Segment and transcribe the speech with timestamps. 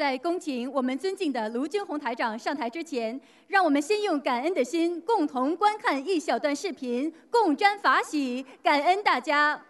[0.00, 9.60] 在恭请我们尊敬的卢军红台长上台之前，让我们先用感恩的心，共同观看一小段视频，共沾法喜，感恩大家。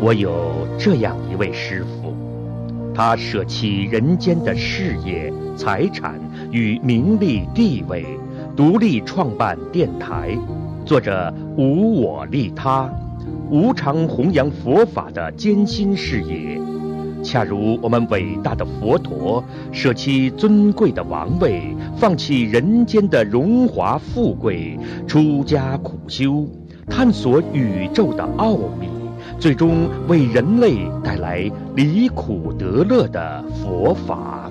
[0.00, 2.16] 我有这样一位师傅。
[2.94, 6.18] 他舍弃人间的事业、财产
[6.50, 8.04] 与名利地位，
[8.56, 10.36] 独立创办电台，
[10.84, 12.90] 做着无我利他、
[13.50, 16.60] 无偿弘扬佛法的艰辛事业。
[17.22, 19.42] 恰如我们伟大的佛陀，
[19.72, 24.78] 舍弃尊贵的王位，放弃人间的荣华富贵，
[25.08, 26.46] 出家苦修，
[26.88, 28.88] 探索宇宙的奥秘。
[29.38, 34.45] 最终为人类带来离苦得乐的佛法。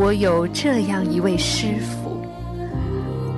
[0.00, 2.22] 我有这样一位师傅，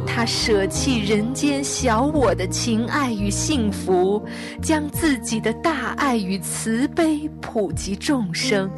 [0.07, 4.23] 他舍弃人间小我的情爱与幸福，
[4.61, 8.71] 将自己的大爱与慈悲普及众生，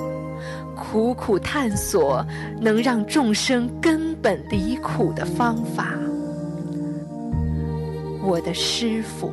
[0.77, 2.25] 苦苦探索
[2.61, 5.89] 能让众生根本离苦的方法。
[8.23, 9.33] 我的师傅，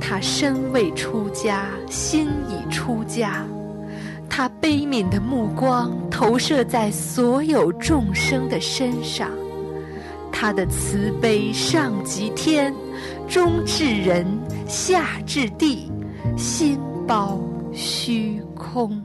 [0.00, 3.46] 他身未出家，心已出家。
[4.34, 9.28] 他悲悯的目光投射在所有众生的身上，
[10.32, 12.74] 他的慈悲上及天，
[13.28, 14.26] 中至人，
[14.66, 15.92] 下至地，
[16.34, 17.38] 心包
[17.74, 18.98] 虚空。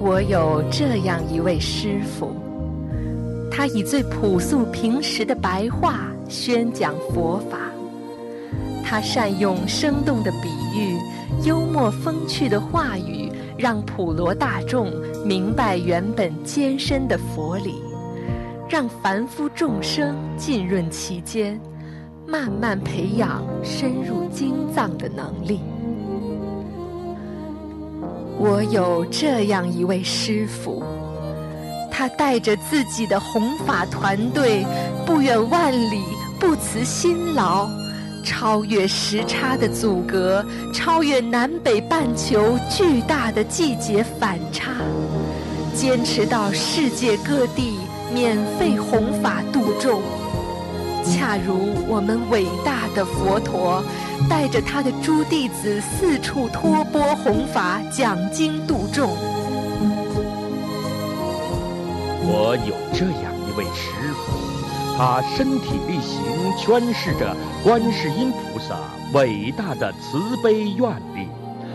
[0.00, 2.34] 我有这样一位师父。
[3.52, 7.58] 他以最朴素平实的白话宣讲佛法，
[8.82, 10.96] 他善用生动的比喻、
[11.44, 14.90] 幽默风趣的话语，让普罗大众
[15.26, 17.74] 明白原本艰深的佛理，
[18.66, 21.60] 让凡夫众生浸润其间，
[22.26, 25.60] 慢慢培养深入经藏的能力。
[28.38, 30.82] 我有这样一位师傅。
[31.90, 34.66] 他带着自己的弘法团队，
[35.06, 36.02] 不远万里，
[36.40, 37.68] 不辞辛劳，
[38.24, 44.72] 超越时差的阻隔，超越南北半球巨大的季节反差，
[45.74, 47.78] 坚持到世界各地
[48.12, 50.00] 免费弘法度众，
[51.04, 53.84] 恰如我们伟大的佛陀，
[54.28, 59.10] 带着他的诸弟子四处托钵弘法，讲经度众。
[62.26, 63.90] 我有这样一位师，
[64.96, 66.22] 他身体力行
[66.56, 67.34] 诠释着
[67.64, 68.76] 观世音菩萨
[69.12, 71.28] 伟大的慈悲愿力，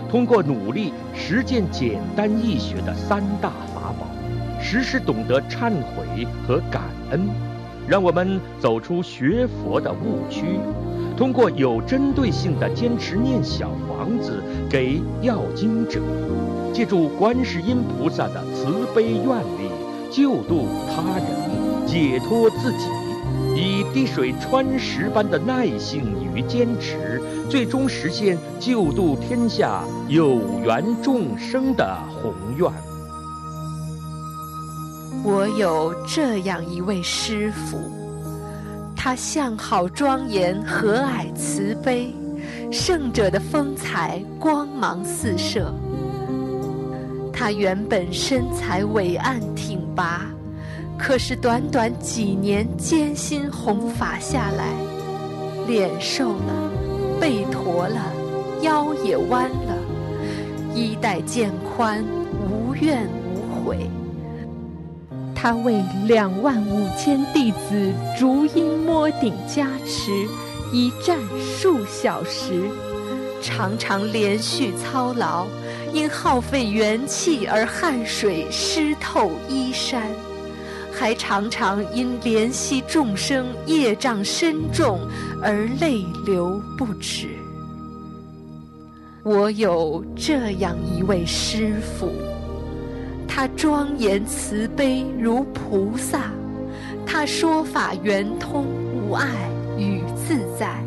[0.10, 4.08] 通过努力实践简单易学的三大法宝，
[4.62, 7.28] 时时懂得忏悔和感恩，
[7.88, 10.58] 让我们走出学佛的误区。
[11.18, 16.00] 通过有针对性的坚持念小房子给要经者，
[16.74, 19.26] 借助观世音菩萨的慈悲愿
[19.58, 19.70] 力。
[20.12, 22.88] 救度他人，解脱自己，
[23.56, 32.72] 以滴水穿石般的耐性与坚持，最终实现救度天下有缘众生的宏愿。
[35.24, 37.78] 我有这样一位师父，
[38.96, 42.14] 他相好庄严，和蔼慈悲，
[42.72, 45.74] 圣者的风采，光芒四射。
[47.34, 50.26] 他原本身材伟岸挺拔，
[51.02, 54.74] 可是短短几年艰辛弘法下来，
[55.66, 56.72] 脸瘦了，
[57.20, 58.14] 背驼了，
[58.62, 59.78] 腰也弯了，
[60.76, 62.04] 衣带渐宽，
[62.48, 63.90] 无怨无悔。
[65.34, 70.28] 他为两万五千弟子逐音摸顶加持，
[70.74, 72.70] 一站数小时，
[73.42, 75.48] 常常连续操劳。
[75.92, 80.04] 因耗费元气而汗水湿透衣衫，
[81.00, 85.00] 还常常因怜惜众生业障深重
[85.42, 87.30] 而泪流不止。
[89.24, 92.12] 我有这样一位师父，
[93.26, 96.34] 他庄严慈悲如菩萨，
[97.06, 99.26] 他说法圆通无碍
[99.78, 100.84] 与自在，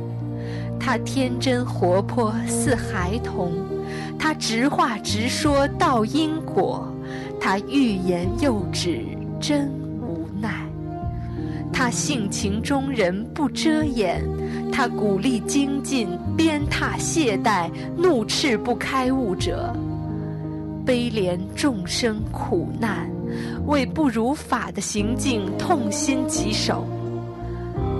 [0.79, 3.55] 他天真活泼似孩童。
[4.19, 6.87] 他直话直说道因果，
[7.41, 9.01] 他欲言又止
[9.41, 9.82] 真。
[11.73, 14.23] 他性情中人不遮掩，
[14.71, 19.75] 他鼓励精进，鞭挞懈怠，怒斥不开悟者。
[20.85, 23.09] 悲怜众生苦难，
[23.67, 26.85] 为不如法的行径痛心疾首。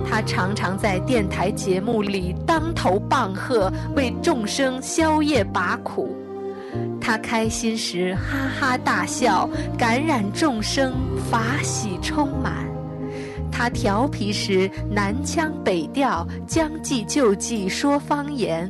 [0.05, 6.15] 他常常在电台节目里当头棒喝，为众生消业拔苦。
[6.99, 10.93] 他开心时哈哈大笑，感染众生，
[11.31, 12.65] 法喜充满；
[13.55, 18.69] 他调皮时南腔北调，将计就计说方言。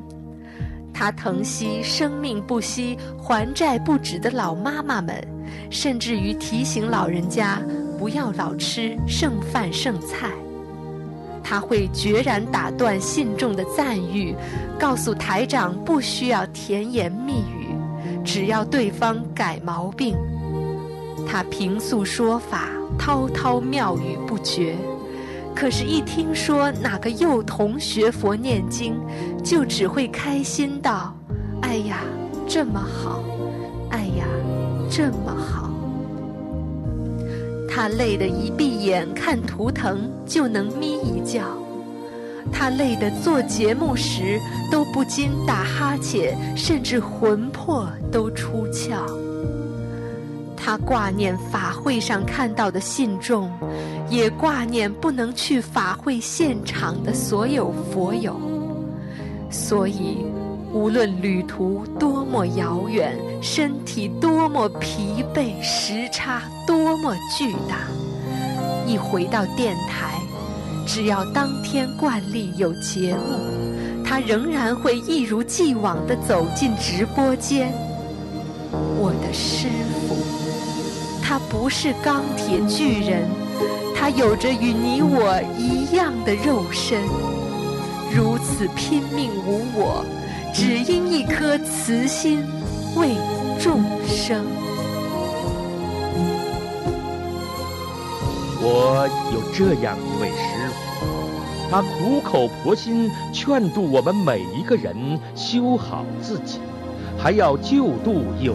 [0.94, 5.26] 他疼惜生命不息、还债不止的老妈妈们，
[5.70, 7.62] 甚至于提醒老人家
[7.98, 10.30] 不要老吃剩饭剩菜。
[11.42, 14.36] 他会决然打断信众的赞誉，
[14.78, 17.74] 告诉台长不需要甜言蜜语，
[18.24, 20.14] 只要对方改毛病。
[21.26, 24.76] 他平素说法滔滔妙语不绝，
[25.56, 28.96] 可是，一听说哪个幼童学佛念经，
[29.44, 31.14] 就只会开心道
[31.62, 32.00] ：“哎呀，
[32.48, 33.24] 这么好！
[33.90, 34.26] 哎呀，
[34.90, 35.70] 这么好！”
[37.70, 41.44] 他累得一闭眼看图腾就能眯一觉，
[42.52, 44.40] 他累得做节目时
[44.72, 49.33] 都不禁打哈欠，甚至魂魄都出窍。
[50.64, 53.52] 他挂念法会上看到的信众，
[54.10, 58.40] 也挂念不能去法会现场的所有佛友，
[59.50, 60.26] 所以。
[60.76, 67.78] 无论旅途多么遥远，身体多么疲惫，时差多么巨大，
[68.88, 70.20] 一回到电台，
[70.88, 77.72] 只要当天惯例有节目，他仍然会一如既往地走进直播间。
[78.72, 79.68] 我的师
[80.08, 80.16] 傅，
[81.34, 83.28] 他不是钢铁巨人，
[83.96, 87.02] 他有着与你我一样的肉身，
[88.16, 90.06] 如此拼命无我。
[90.54, 92.46] 只因一颗慈心
[92.96, 93.16] 为
[93.60, 94.46] 众生。
[98.62, 106.60] 我有这样一位师傅，他苦口婆心劝度我们每一个人修好自己，
[107.18, 108.54] 还要救度有，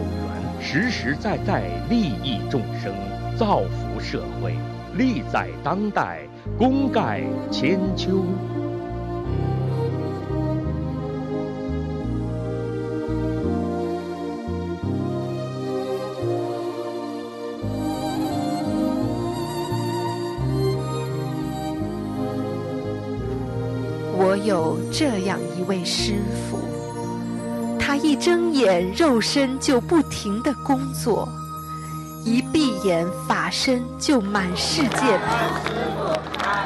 [0.61, 2.93] 实实在在利益众生，
[3.37, 4.53] 造福社会，
[4.95, 6.19] 利在当代，
[6.57, 8.23] 功盖千秋。
[24.21, 26.15] 我有这样一位师
[26.48, 26.48] 傅，
[27.89, 31.27] 他一睁眼肉身就不停的工作，
[32.23, 36.21] 一闭眼法身就满世界跑，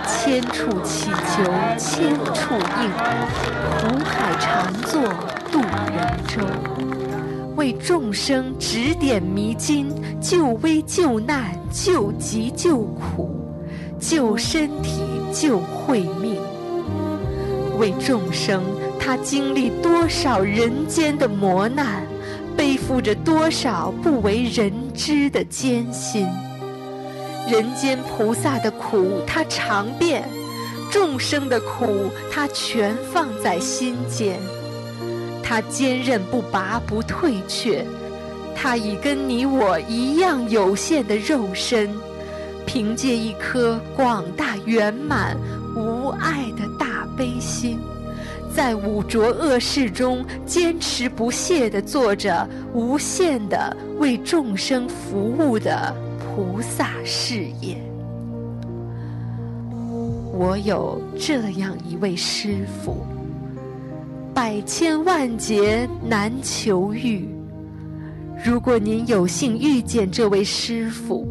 [0.05, 1.45] 千处祈求
[1.77, 2.91] 千处应，
[3.79, 5.01] 苦海常作
[5.49, 6.41] 渡人舟，
[7.55, 9.87] 为众生指点迷津，
[10.19, 13.33] 救危救难，救急救苦，
[13.97, 14.99] 救身体
[15.31, 16.37] 救慧命。
[17.79, 18.61] 为众生，
[19.05, 22.07] 他经历多少人间的磨难，
[22.55, 26.25] 背负着多少不为人知的艰辛。
[27.51, 30.23] 人间菩萨的苦他尝遍，
[30.89, 34.39] 众生的苦他全放在心间。
[35.44, 37.85] 他坚韧不拔不退却，
[38.56, 41.94] 他以跟你我一样有限的肉身，
[42.66, 45.35] 凭借一颗广大圆满
[45.75, 46.94] 无碍的大。
[47.16, 47.78] 悲心，
[48.56, 57.76] 在五浊恶世中坚持不懈地做着无限的为众生服务的菩萨事业。
[60.36, 62.98] 我有这样一位师父，
[64.33, 67.28] 百千万劫难求遇。
[68.45, 71.28] 如果您有幸遇见这位师父，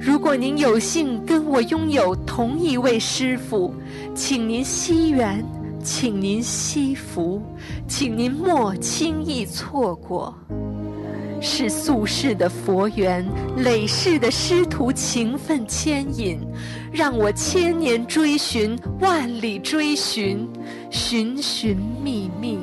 [0.00, 3.74] 如果您有幸跟我拥有同一位师父，
[4.14, 5.44] 请您惜缘，
[5.82, 7.42] 请您惜福，
[7.88, 10.32] 请您莫轻易错过。
[11.40, 16.38] 是宿世的佛缘，累世的师徒情分牵引，
[16.92, 20.48] 让我千年追寻，万里追寻，
[20.88, 22.58] 寻寻觅觅。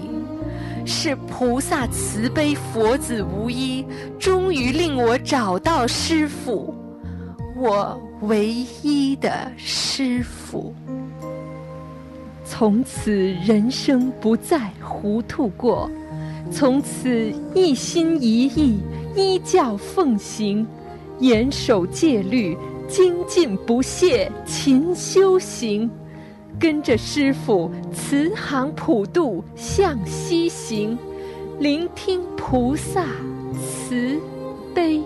[0.85, 3.85] 是菩萨慈悲，佛子无依，
[4.17, 6.73] 终于令我找到师父。
[7.57, 8.47] 我唯
[8.81, 10.73] 一的师父，
[12.51, 13.13] 从此
[13.45, 15.89] 人生不再糊涂过，
[16.51, 18.79] 从此一心一意
[19.15, 20.65] 依教奉行，
[21.19, 25.87] 严守戒律，精进不懈勤修行，
[26.59, 30.97] 跟着师父慈航普渡向西行，
[31.59, 33.05] 聆听菩萨。
[33.61, 34.19] 慈
[34.73, 35.01] 悲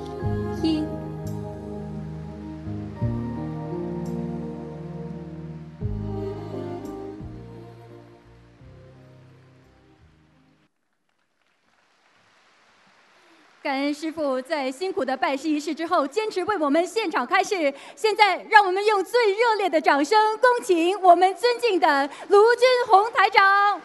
[13.94, 17.74] 师傅在辛苦的拜师仪式之后，坚持为我们现场开示。
[17.96, 23.82] 现在，让我们用最热烈的掌声，恭请我们尊敬的卢军宏台长。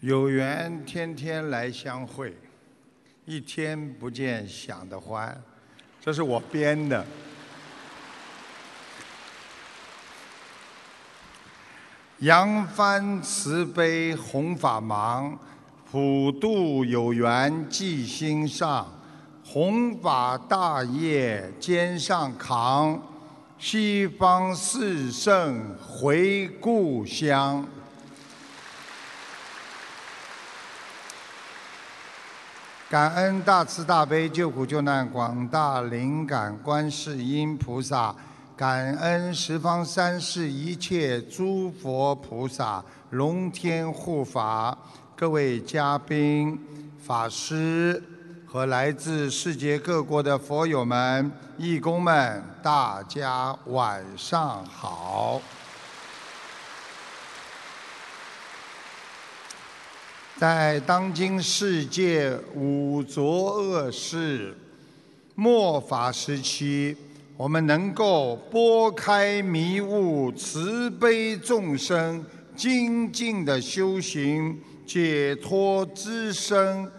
[0.00, 2.36] 有缘天天来相会，
[3.26, 5.38] 一天不见想得欢，
[6.00, 7.04] 这是我编的。
[12.20, 15.38] 扬帆慈悲弘法忙。
[15.94, 18.84] 普渡有缘记心上，
[19.44, 23.00] 弘法大业肩上扛，
[23.60, 27.64] 西方四圣回故乡。
[32.90, 38.12] 感恩大慈大悲救苦救难广大灵感观世音菩萨，
[38.56, 44.76] 感恩十方三世一切诸佛菩萨，龙天护法。
[45.16, 46.58] 各位嘉宾、
[47.06, 48.02] 法师
[48.44, 55.40] 和来自世界各国的佛友们、义工们，大家晚上好！
[60.36, 64.52] 在当今世界五浊恶世、
[65.36, 66.96] 末法时期，
[67.36, 74.60] 我们能够拨开迷雾，慈悲众生，精进的修行。
[74.86, 76.90] 解脱之身，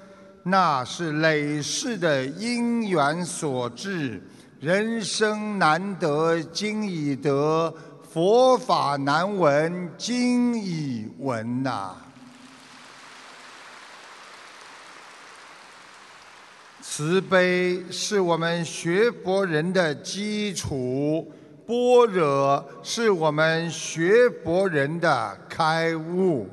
[0.43, 4.21] 那是累世的因缘所致。
[4.59, 7.73] 人生难得今已得，
[8.11, 11.95] 佛法难闻今已闻呐。
[16.81, 21.31] 慈悲是我们学佛人的基础，
[21.67, 26.47] 般若是我们学佛人的开悟。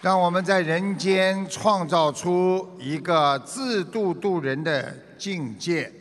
[0.00, 5.92] 让我们在人间创造出一个自度度人的境界。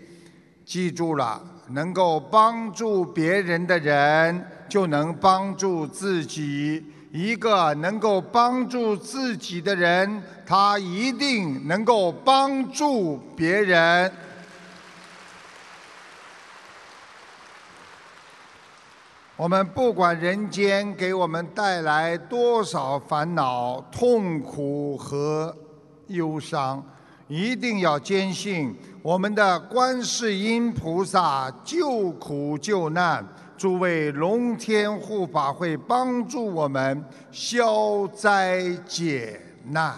[0.64, 6.86] 记住了，能够帮助别人的人，就能帮助自己。
[7.12, 14.12] 一个能够帮助自己的人，他一定能够帮助别人。
[19.38, 25.56] 我们不管人间给我们带来多少烦恼、痛苦和
[26.08, 26.84] 忧伤，
[27.28, 33.24] 一定要坚信我们的观世音菩萨救苦救难，
[33.56, 39.94] 诸位龙天护法会帮助我们消灾解难。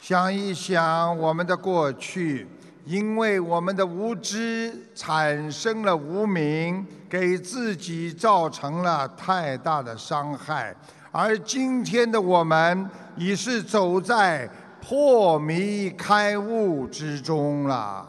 [0.00, 2.48] 想一想我们的过去。
[2.84, 10.74] 因为我们的无知产生了无明，给自己造成了太大的伤害，
[11.12, 14.48] 而今天的我们已是走在
[14.80, 18.08] 破迷开悟之中了。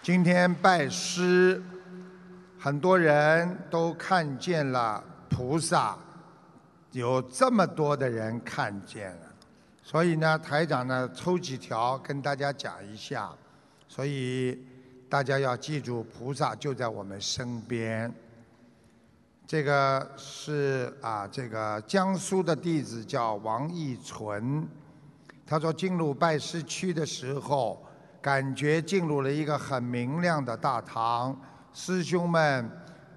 [0.00, 1.62] 今天拜师，
[2.58, 5.96] 很多人都看见了菩萨，
[6.90, 9.16] 有这么多的人看见。
[9.82, 13.30] 所以呢，台长呢抽几条跟大家讲一下，
[13.88, 14.58] 所以
[15.08, 18.12] 大家要记住，菩萨就在我们身边。
[19.44, 24.66] 这个是啊，这个江苏的弟子叫王义纯，
[25.44, 27.84] 他说进入拜师区的时候，
[28.22, 31.38] 感觉进入了一个很明亮的大堂，
[31.74, 32.70] 师兄们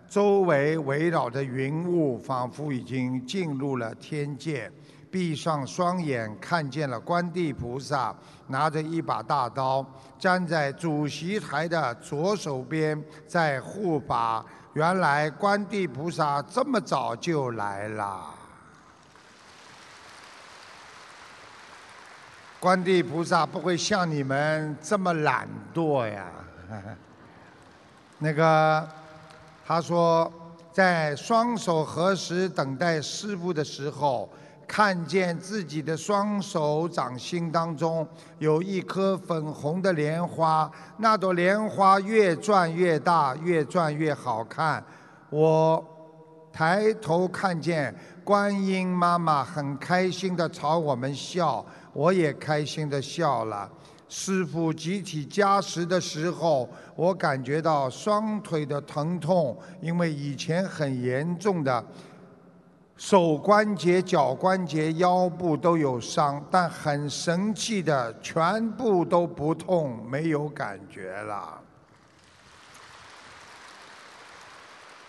[0.09, 4.69] 周围围绕着云雾，仿佛已经进入了天界。
[5.15, 8.13] 闭上双眼，看见了观地菩萨
[8.47, 9.85] 拿着一把大刀，
[10.19, 14.45] 站在主席台的左手边，在护法。
[14.73, 18.35] 原来观地菩萨这么早就来了。
[22.59, 26.25] 观地菩萨不会像你们这么懒惰呀。
[28.17, 28.85] 那个，
[29.65, 30.29] 他说，
[30.73, 34.29] 在双手合十等待师傅的时候。
[34.67, 38.07] 看见自己的双手掌心当中
[38.39, 44.83] 有一颗粉红的莲花，那朵莲花越转越大，越转越好看。
[45.29, 45.83] 我
[46.51, 47.93] 抬头看见
[48.23, 53.69] 观音妈妈很开心的朝我们笑，我也开心的笑了。
[54.07, 61.83] 师傅集体加持的时候，我感觉到双腿的疼痛，因为以前很严重的
[62.97, 71.61] 手关节、脚关节、腰部都有伤，但很神奇的，全部都不痛，没有感觉了。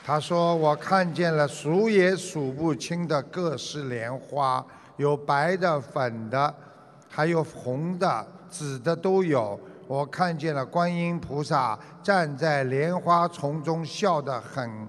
[0.05, 4.65] 他说：“我看见了数也数不清的各式莲花，
[4.97, 6.55] 有白的、粉的，
[7.09, 9.59] 还有红的、紫的都有。
[9.89, 14.89] 我看见了观音菩萨站在莲花丛中，笑得很，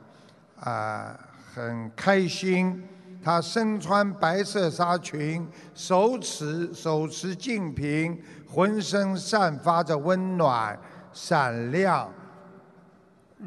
[0.59, 1.19] 啊、
[1.57, 2.83] 很开心。
[3.23, 10.79] 他身穿白色纱裙，手持手持净瓶，浑身散发着温暖、
[11.11, 12.07] 闪亮。”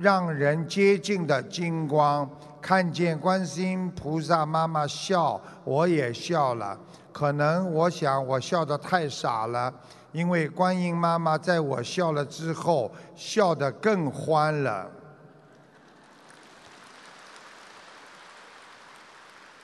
[0.00, 2.28] 让人接近的金光，
[2.60, 6.76] 看见观世音菩萨妈妈笑，我也笑了。
[7.12, 9.72] 可能我想我笑得太傻了，
[10.12, 14.90] 因为观音妈妈在我笑了之后，笑得更欢了。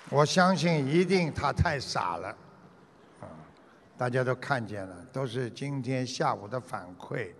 [0.08, 2.28] 我相信一定他太傻了，
[3.20, 3.26] 啊，
[3.98, 7.30] 大家都看见了，都是今天下午的反馈，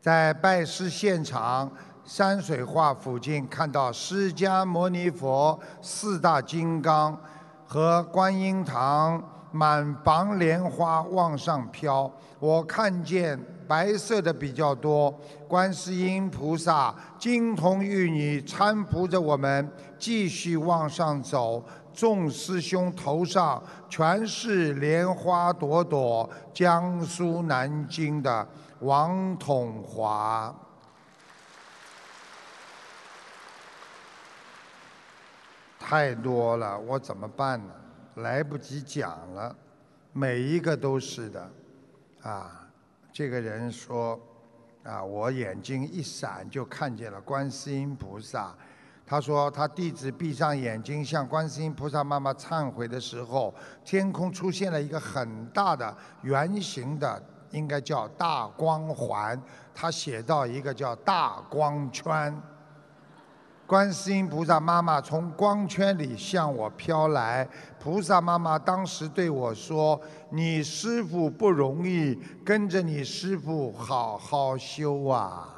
[0.00, 1.70] 在拜师现场。
[2.06, 7.20] 山水画附近看到释迦牟尼佛四大金刚
[7.66, 9.20] 和观音堂
[9.50, 12.08] 满房莲花往上飘，
[12.38, 15.12] 我看见白色的比较多。
[15.48, 19.68] 观世音菩萨金童玉女搀扶着我们
[19.98, 21.60] 继续往上走，
[21.96, 26.30] 众师兄头上全是莲花朵朵。
[26.54, 28.46] 江苏南京的
[28.80, 30.54] 王统华。
[35.78, 37.72] 太多了，我怎么办呢？
[38.16, 39.54] 来不及讲了，
[40.12, 41.50] 每一个都是的，
[42.22, 42.68] 啊，
[43.12, 44.18] 这个人说，
[44.82, 48.52] 啊，我眼睛一闪就看见了观世音菩萨。
[49.08, 53.54] 他说他弟子闭上眼睛向观世音菩萨妈妈忏悔的时候，
[53.84, 59.40] 天空出现了一个很大的圆形的，应该叫大光环。
[59.72, 62.36] 他写到一个叫大光圈。
[63.64, 67.48] 观世音菩萨妈妈从光圈里向我飘来，
[67.80, 70.00] 菩萨妈妈当时对我说
[70.30, 75.52] ：“你师傅不容易，跟着你师傅好好修啊。”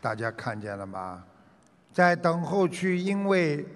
[0.00, 1.22] 大家看见了吗？
[1.92, 3.66] 在等候区，因为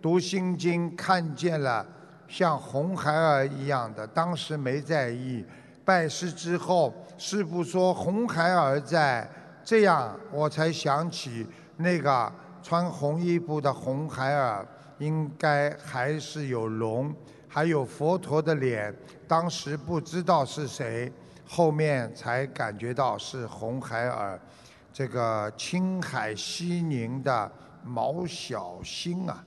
[0.00, 1.84] 读心经看见了
[2.28, 5.44] 像红孩儿一样的，当时没在意。
[5.84, 9.28] 拜师之后，师傅说红孩儿在，
[9.64, 12.32] 这样我才想起那个
[12.62, 14.66] 穿红衣服的红孩儿，
[14.98, 17.14] 应该还是有龙，
[17.48, 18.94] 还有佛陀的脸。
[19.26, 21.12] 当时不知道是谁，
[21.46, 24.40] 后面才感觉到是红孩儿，
[24.94, 27.50] 这个青海西宁的
[27.82, 29.44] 毛小星啊。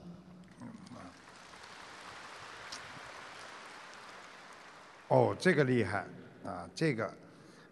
[5.08, 6.04] 哦，这个厉害。
[6.44, 7.10] 啊，这个，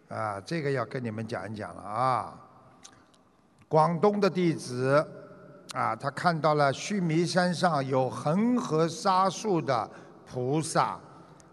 [0.09, 2.35] 啊，这个要跟你们讲一讲了啊。
[3.67, 5.07] 广东的弟子，
[5.73, 9.87] 啊，他看到了须弥山上有恒河沙数的
[10.25, 10.99] 菩萨，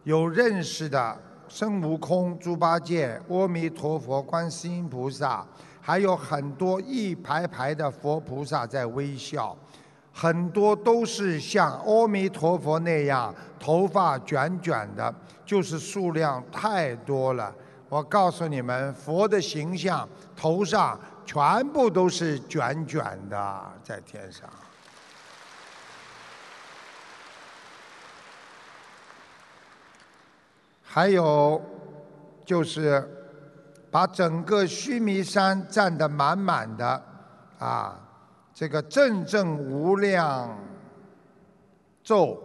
[0.04, 5.46] 有认识的孙悟空、猪八戒、阿弥陀佛、观世音菩萨，
[5.86, 9.54] 还有很多一排排的佛菩萨在微笑，
[10.10, 15.14] 很多都是像阿弥陀佛那样头发卷卷的。
[15.44, 17.54] 就是数量太多了，
[17.90, 24.48] 我告诉你们，佛的形象头上全部都是卷卷的，在天上。
[30.82, 31.60] 还有，
[32.46, 33.23] 就是
[33.94, 37.00] 把整个须弥山占得满满的，
[37.60, 37.96] 啊，
[38.52, 40.58] 这个阵阵无量
[42.02, 42.36] 咒，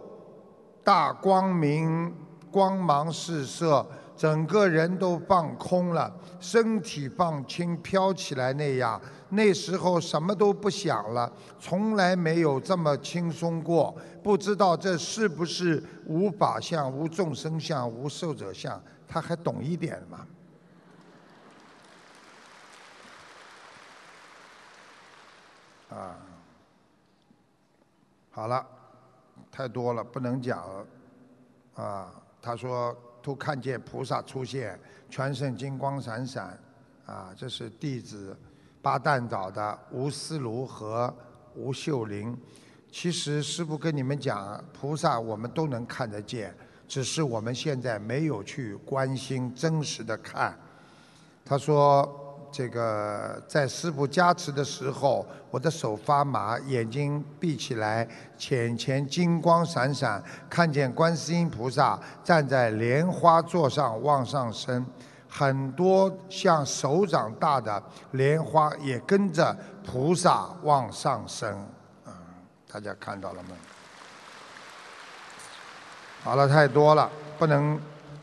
[0.84, 2.14] 大光明。
[2.52, 3.86] 光芒四射，
[4.16, 9.00] 整个人都放空了，身体放轻，飘起来那样。
[9.28, 13.94] 那时候什么都不想了，从来没有这么轻松过。
[14.20, 18.80] 不知道这是不是无法相、无众生相、无寿者相？
[19.06, 20.26] 他还懂一点吗？
[25.90, 26.16] 啊，
[28.30, 28.64] 好了，
[29.50, 30.86] 太多了，不能讲了，
[31.74, 32.14] 啊。
[32.40, 34.78] 他说：“都看见菩萨出现，
[35.10, 36.58] 全身金光闪闪，
[37.04, 38.34] 啊，这是弟子
[38.80, 41.12] 八旦岛的吴思如和
[41.54, 42.34] 吴秀玲。
[42.90, 46.56] 其实师父跟你们讲，菩萨我们都能看得见，
[46.88, 50.58] 只是我们现在没有去关心真实的看。
[51.44, 52.19] 他说。
[52.52, 64.84] 这个在师傅加持的时候，我的手发麻，眼睛闭起来，浅浅金光闪闪，看见观世音菩萨站在莲花座上往上升，
[65.28, 67.80] 很多像手掌大的
[68.12, 71.48] 莲花也跟着菩萨往上升，
[72.04, 72.10] 啊，
[72.70, 73.50] 大家看到了吗？
[76.24, 77.08] 好了，太多了，
[77.38, 77.80] 不能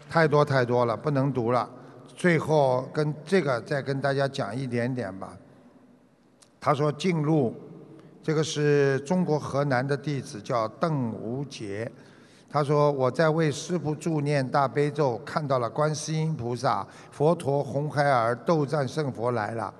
[0.10, 1.68] 太多太多了，不能读了。
[2.18, 5.38] 最后跟这个再跟大家讲一点点吧。
[6.60, 7.54] 他说进入，
[8.24, 11.90] 这个是中国河南的弟子叫邓无杰。
[12.50, 19.72] 他说我在为师父助念大悲咒，看到了观世音菩萨、佛陀、红孩儿、斗战胜佛来了，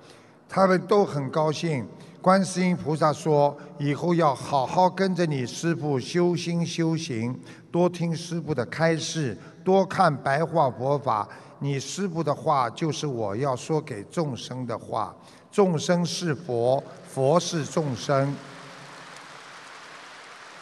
[0.48, 1.84] 他们都很高兴。
[2.22, 7.36] 观世音菩萨说以后要好好跟着你师父修心修行，
[7.72, 11.28] 多听师父的开示，多看白话佛法。
[11.60, 15.14] 你师父的话就是我要说给众生的话，
[15.50, 18.34] 众生是佛，佛是众生。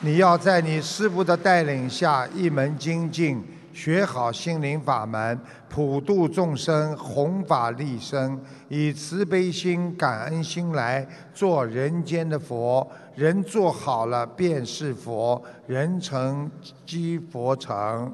[0.00, 12.86] 你要在你师父的带领下一门精进，学好心灵法门，普度众生，弘法利生，以慈悲心、感恩心来做人间的佛。
[13.14, 16.50] 人做好了便是佛，人成
[16.84, 18.12] 即佛成。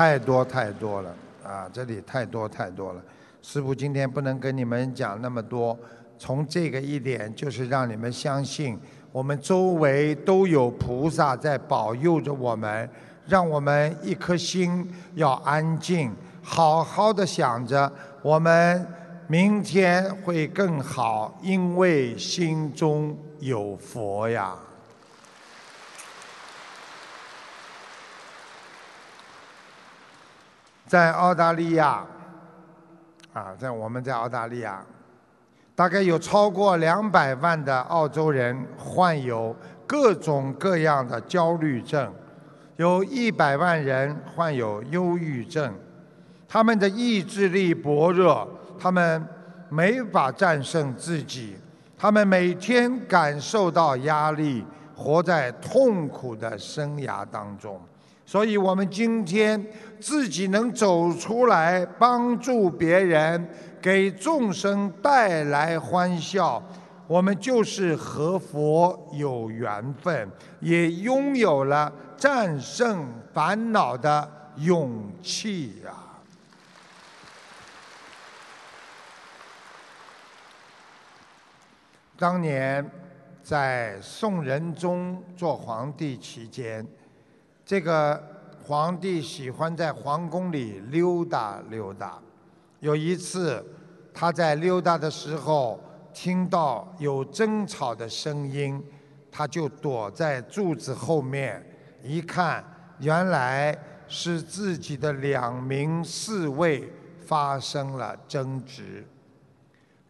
[0.00, 1.68] 太多太多了啊！
[1.70, 3.02] 这里太多太多了。
[3.42, 5.78] 师父今天不能跟你们讲那么多，
[6.18, 8.80] 从这个一点就是让你们相信，
[9.12, 12.88] 我们周围都有菩萨在保佑着我们，
[13.26, 16.10] 让我们一颗心要安静，
[16.40, 18.86] 好好的想着我们
[19.26, 24.56] 明天会更好，因为心中有佛呀。
[30.90, 32.04] 在澳大利亚，
[33.32, 34.84] 啊，在我们在澳大利亚，
[35.72, 39.54] 大概有超过两百万的澳洲人患有
[39.86, 42.12] 各种各样的焦虑症，
[42.74, 45.72] 有一百万人患有忧郁症，
[46.48, 49.24] 他们的意志力薄弱，他们
[49.68, 51.56] 没法战胜自己，
[51.96, 57.80] 他们每天感受到压力，活在痛苦的生涯当中。
[58.30, 59.60] 所以，我们今天
[59.98, 63.48] 自己能走出来，帮助别人，
[63.82, 66.62] 给众生带来欢笑，
[67.08, 75.92] 我们就是和佛有缘分，也拥有了战胜烦恼的勇气呀。
[82.16, 82.88] 当年
[83.42, 86.86] 在宋仁宗做皇帝期间。
[87.70, 88.20] 这个
[88.64, 92.18] 皇帝喜欢在皇宫里溜达溜达。
[92.80, 93.64] 有一次，
[94.12, 95.80] 他在溜达的时候
[96.12, 98.82] 听到有争吵的声音，
[99.30, 101.64] 他就躲在柱子后面，
[102.02, 102.64] 一看，
[102.98, 103.78] 原来
[104.08, 106.92] 是自己的两名侍卫
[107.24, 109.06] 发生了争执。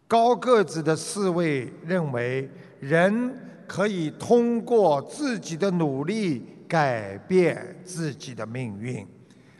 [0.07, 6.57] 高个子的侍卫认为，人可以通过自己的努力。
[6.71, 9.05] 改变自己的命运。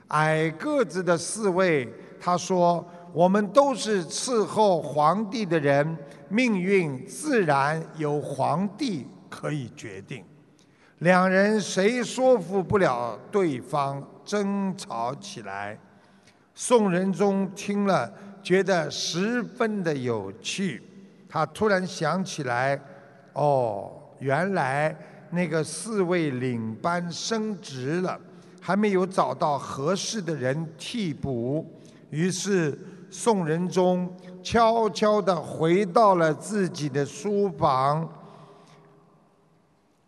[0.07, 1.85] 矮个子的侍卫
[2.21, 5.97] 他说：“我们都是伺候皇帝的人，
[6.29, 10.23] 命运自然由皇帝可以决定。”
[10.99, 15.77] 两人谁说服不了对方，争吵起来。
[16.55, 18.09] 宋仁宗听了，
[18.41, 20.81] 觉得十分的有趣。
[21.27, 22.79] 他突然想起来
[23.33, 24.95] ：“哦，原来……”
[25.31, 28.19] 那个四位领班升职了，
[28.59, 31.65] 还没有找到合适的人替补，
[32.09, 32.77] 于是
[33.09, 34.13] 宋仁宗
[34.43, 38.07] 悄悄地回到了自己的书房，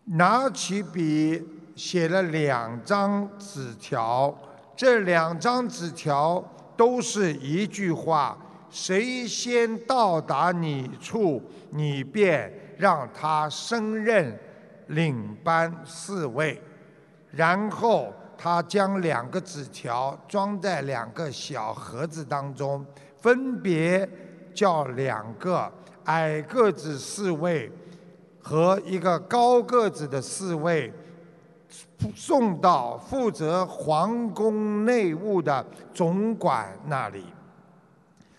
[0.04, 1.42] 拿起笔
[1.74, 4.36] 写了两张纸条，
[4.76, 6.44] 这两张纸条
[6.76, 8.36] 都是一句话：
[8.70, 14.38] 谁先到达你处，你便让他升任。
[14.88, 16.60] 领班侍卫，
[17.30, 22.84] 然后他将两个纸条装在两个小盒子当中，
[23.16, 24.08] 分别
[24.54, 25.70] 叫两个
[26.04, 27.70] 矮个子侍卫
[28.42, 30.92] 和一个高个子的侍卫
[32.14, 37.24] 送到负责皇宫内务的总管那里。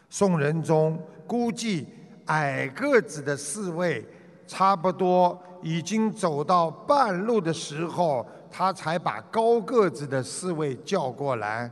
[0.09, 1.87] 宋仁宗估计
[2.27, 4.05] 矮个子的侍卫
[4.47, 11.67] 差不多已经走到半路的时候，他才把高个子的侍卫叫过来，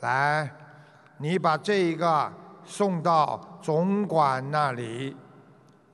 [0.00, 0.50] 来，
[1.18, 2.32] 你把这一个
[2.64, 5.16] 送到总管那里。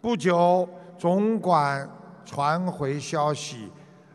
[0.00, 1.86] 不久，总管
[2.24, 3.68] 传回消息，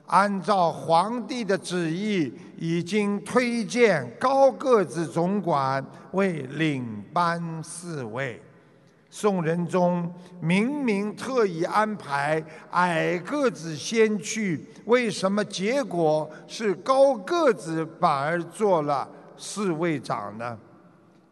[0.08, 8.42] 按照皇帝的旨意，已经推荐高个子总管为领班侍卫。
[9.12, 20.58] 宋仁宗明明特意安排矮个子先去，为什么结果是高个子反而做了侍卫长呢？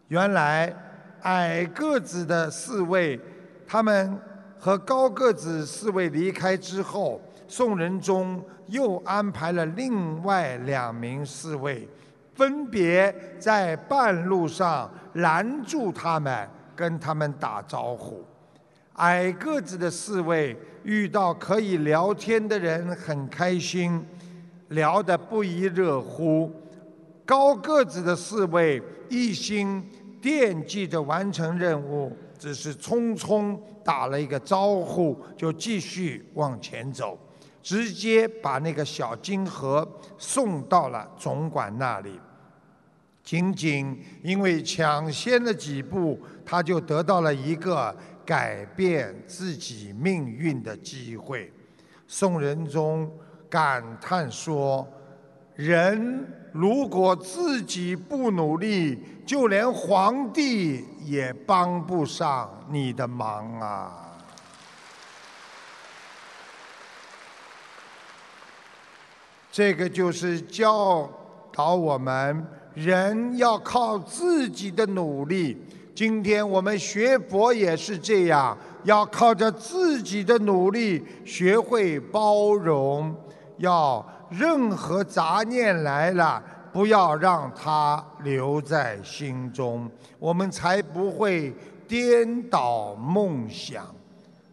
[0.07, 0.73] 原来
[1.21, 3.19] 矮个子的侍卫，
[3.67, 4.19] 他们
[4.57, 11.87] 和高个子侍卫离开之后，宋仁宗又安排了另外两名侍卫，
[12.33, 16.49] 分别在半路上拦住他们。
[16.77, 18.23] 跟他们打招呼，
[18.93, 24.05] 矮个子的侍卫遇到可以聊天的人很开心，
[24.69, 26.51] 聊得不亦乐乎；
[27.25, 29.83] 高个子的侍卫一心
[30.21, 37.17] 惦记着完成任务，只是匆匆打了一个招呼，就继续往前走，
[37.63, 39.87] 直接把那个小金盒
[40.17, 42.19] 送到了总管那里。
[43.27, 47.93] 仅仅因为抢先了几步，他就得到了一个
[48.25, 51.51] 改变自己命运的机会。
[52.07, 53.11] 宋仁宗
[53.49, 54.87] 感叹说
[55.55, 64.05] ：“人如果自己不努力，就连皇帝也帮不上你的忙啊！”
[69.51, 71.11] 这个就是教
[71.51, 72.47] 导我们。
[72.77, 75.57] 人要靠自己的努力。
[75.95, 83.11] 今天我们学佛也是这样，要靠着自己的努力，学会包容，
[83.57, 86.39] 要任何杂念来了，
[86.71, 91.51] 不要让它留在心中，我们才不会
[91.87, 93.87] 颠倒梦想。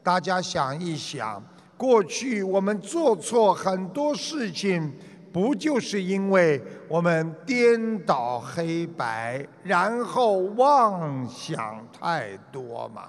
[0.03, 1.45] 大家想一想，
[1.77, 4.91] 过去我们做错很多事情。
[5.35, 13.09] 不就是因为我们颠倒黑白，然后妄想太多嘛？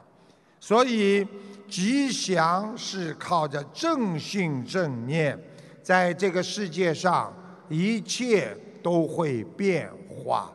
[0.59, 1.23] 所以
[1.69, 5.39] 吉祥是靠着正信正念，
[5.83, 7.31] 在这个世界上
[7.69, 10.51] 一切都会变化。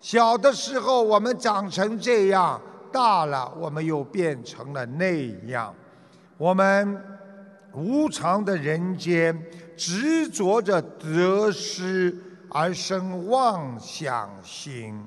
[0.00, 2.58] 小的时候我们长成这样，
[2.90, 5.74] 大了我们又变成了那样。
[6.38, 6.98] 我们
[7.74, 9.38] 无常的人间。
[9.84, 12.16] 执着着得失
[12.48, 15.04] 而生妄想心，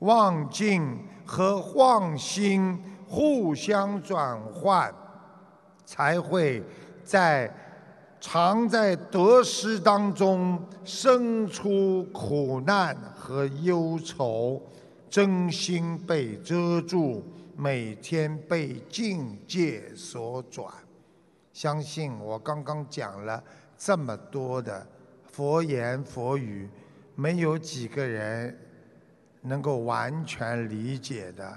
[0.00, 2.76] 妄境和妄心
[3.06, 4.92] 互相转换，
[5.86, 6.60] 才会
[7.04, 7.48] 在
[8.20, 14.60] 常在得失当中生出苦难和忧愁，
[15.08, 17.22] 真心被遮住，
[17.56, 20.66] 每天被境界所转。
[21.52, 23.40] 相信我刚刚讲了。
[23.78, 24.84] 这么多的
[25.30, 26.68] 佛言佛语，
[27.14, 28.58] 没有几个人
[29.42, 31.56] 能够完全理解的。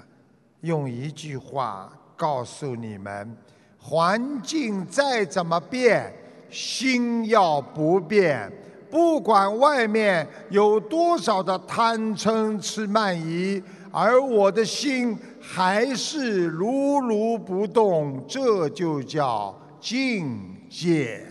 [0.60, 3.36] 用一句话告诉你们：
[3.76, 6.14] 环境再怎么变，
[6.48, 8.50] 心要不变。
[8.88, 20.38] 不管外面有多少的贪嗔痴慢疑，而我的心还是如如不动，这就叫境
[20.70, 21.26] 界。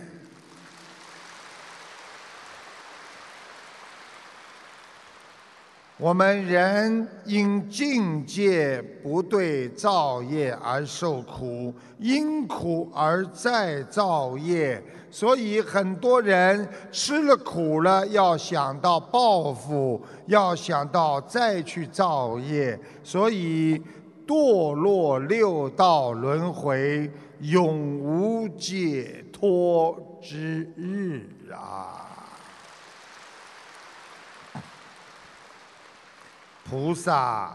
[6.02, 23.80] 我们人因境界不对造业而受苦，因苦而再造业，所以很多人吃了苦了，要想到报复，要想到再去造业，所以
[24.26, 27.08] 堕落六道轮回，
[27.42, 32.08] 永无解脱之日啊！
[36.72, 37.54] 菩萨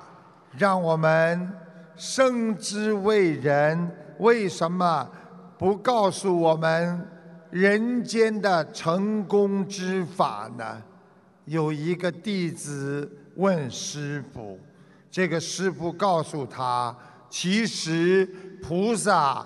[0.55, 1.51] 让我们
[1.95, 5.09] 生之为人，为什么
[5.57, 7.03] 不告诉我们
[7.49, 10.83] 人间的成功之法呢？
[11.45, 14.59] 有一个弟子问师傅，
[15.09, 16.95] 这个师傅告诉他，
[17.27, 18.23] 其实
[18.61, 19.43] 菩萨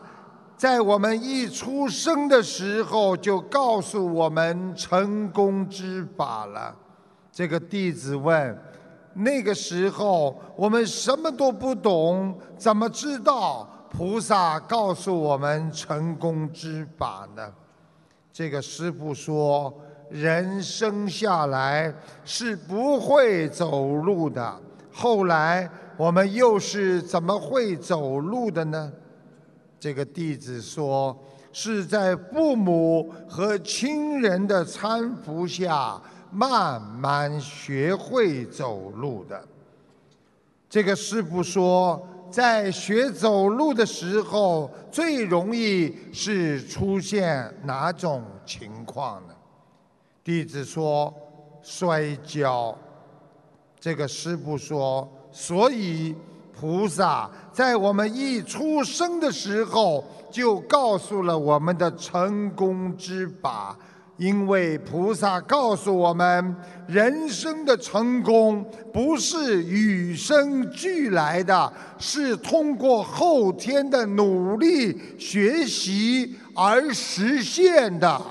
[0.58, 6.76] 在我们一出生的时候就告诉我们成功之法了。
[7.32, 8.62] 这个弟子问。
[9.14, 17.52] 那个时候我们什么都不懂，怎么知道菩萨告诉我们成功之法呢？
[18.32, 19.74] 这个师父说，
[20.10, 21.94] 人生下来
[22.24, 24.60] 是不会走路的，
[24.94, 28.92] 后来我们又是怎么会走路的呢？
[29.80, 31.18] 这个弟子说，
[31.52, 39.48] 是在父母和亲人的搀扶下，慢慢学会走路的。
[40.70, 49.34] 这个师傅说，在学走路的时候，最容易是出现哪种情况呢？
[50.24, 51.14] 弟子说，
[51.62, 52.76] 摔跤。
[53.80, 56.16] 这个师傅说，所以。
[56.54, 63.76] 菩萨在我们一出生的时候就告诉了我们的成功之法，
[64.22, 66.56] 因为菩萨告诉我们，
[66.86, 78.22] 人生的成功不是与生俱来的，是通过后天的努力学习而实现的。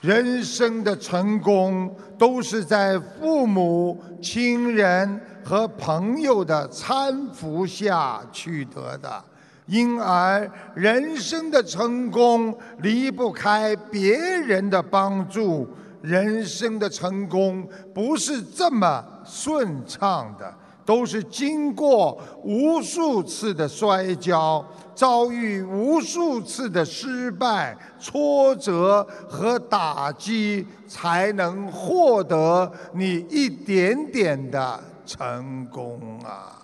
[0.00, 9.24] 人生的成功都是在父母亲人和朋友的搀扶下取得的，
[9.66, 15.68] 因而人生的成功离不开别人的帮助。
[16.02, 20.54] 人生的成功不是这么顺畅的。
[20.86, 24.62] 都是经过无数次的摔跤，
[24.94, 36.60] 遭遇无数次的失败、挫折和打击，才能获得你一点点的成功啊！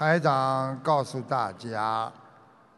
[0.00, 2.10] 台长告诉大家。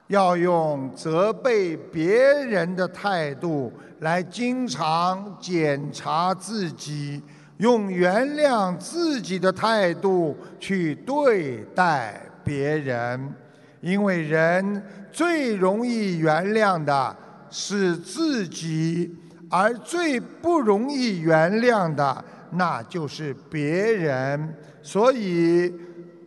[0.08, 7.22] 要用责备别人的态度来经常检查自己，
[7.58, 13.32] 用原谅自己的态度去对待别人，
[13.80, 14.82] 因为人
[15.12, 17.16] 最容易原谅的
[17.48, 19.16] 是自己，
[19.48, 25.72] 而最不容易原谅的那就是别人，所以。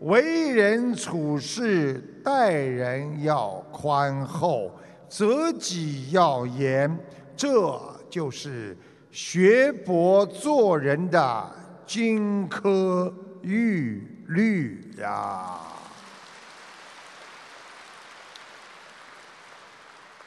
[0.05, 4.71] 为人处事待人要宽厚，
[5.09, 6.95] 责己要严，
[7.35, 8.77] 这就是
[9.09, 11.51] 学佛做人的
[11.87, 15.59] 金科玉律呀！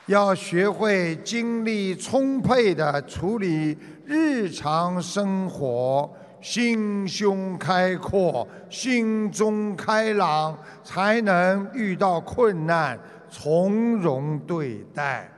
[0.06, 6.12] 要学会精力充沛的处理日常生活。
[6.40, 12.98] 心胸开阔，心中开朗，才能遇到困难
[13.28, 15.28] 从容对待。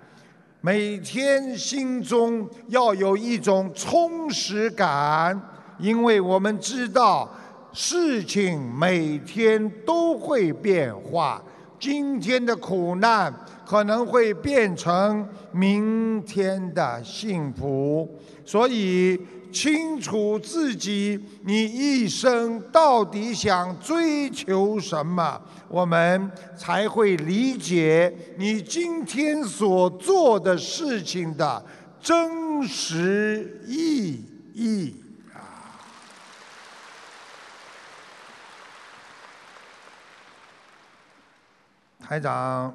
[0.61, 5.41] 每天心中要有一种充实感，
[5.79, 7.29] 因为我们知道
[7.73, 11.43] 事情每天都会变化，
[11.79, 13.35] 今天的苦难
[13.65, 18.07] 可能会变成明天的幸福，
[18.45, 19.19] 所以。
[19.51, 31.65] 清楚自己，你一生到底想追求什么，我们才会理解你今天所做的事情的
[32.01, 34.95] 真实意义
[35.35, 35.77] 啊！
[42.01, 42.75] 台长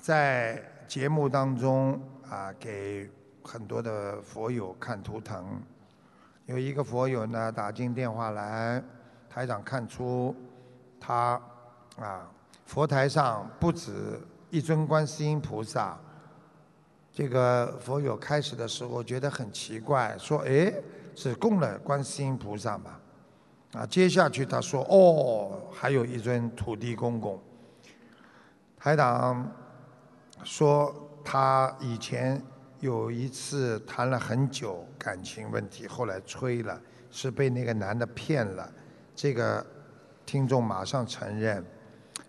[0.00, 3.08] 在节目当中啊，给
[3.42, 5.60] 很多的佛友看图腾。
[6.50, 8.82] 有一个佛友呢打进电话来，
[9.28, 10.34] 台长看出
[10.98, 11.40] 他
[11.96, 12.28] 啊
[12.66, 15.96] 佛台上不止一尊观世音菩萨。
[17.12, 20.74] 这个佛友开始的时候觉得很奇怪，说：“哎，
[21.14, 22.96] 是供了观世音菩萨嘛？”
[23.78, 27.40] 啊，接下去他说：“哦，还有一尊土地公公。”
[28.76, 29.48] 台长
[30.42, 30.92] 说
[31.24, 32.42] 他以前。
[32.80, 38.66] 有一次谈了很久感情问题，后来吹了，是被那个男的骗了。
[39.14, 39.64] 这个
[40.24, 41.62] 听众马上承认，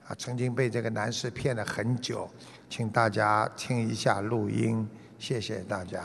[0.05, 2.29] 啊，曾经被这个男士骗了很久，
[2.69, 4.85] 请大家听一下录音，
[5.17, 6.01] 谢谢大家。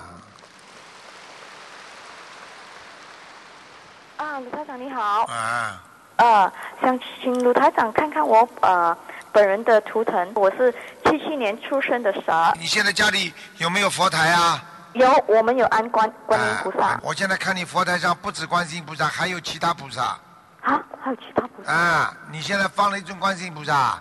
[4.17, 5.25] 啊，卢台长你好。
[5.25, 5.83] 啊。
[6.19, 8.97] 呃，想请卢台长看看我呃
[9.37, 10.73] 本人的图腾，我是。
[11.05, 12.55] 七七年出生的蛇。
[12.59, 14.65] 你现在家里有没有佛台啊？
[14.95, 16.99] 有，我们有安观观音菩萨。
[17.03, 20.19] 我现在看你佛台上不止观世音菩萨，还有其他菩萨。
[20.63, 21.71] 啊，还有其他菩萨。
[21.71, 24.01] 啊，你现在放了一尊观世音菩萨。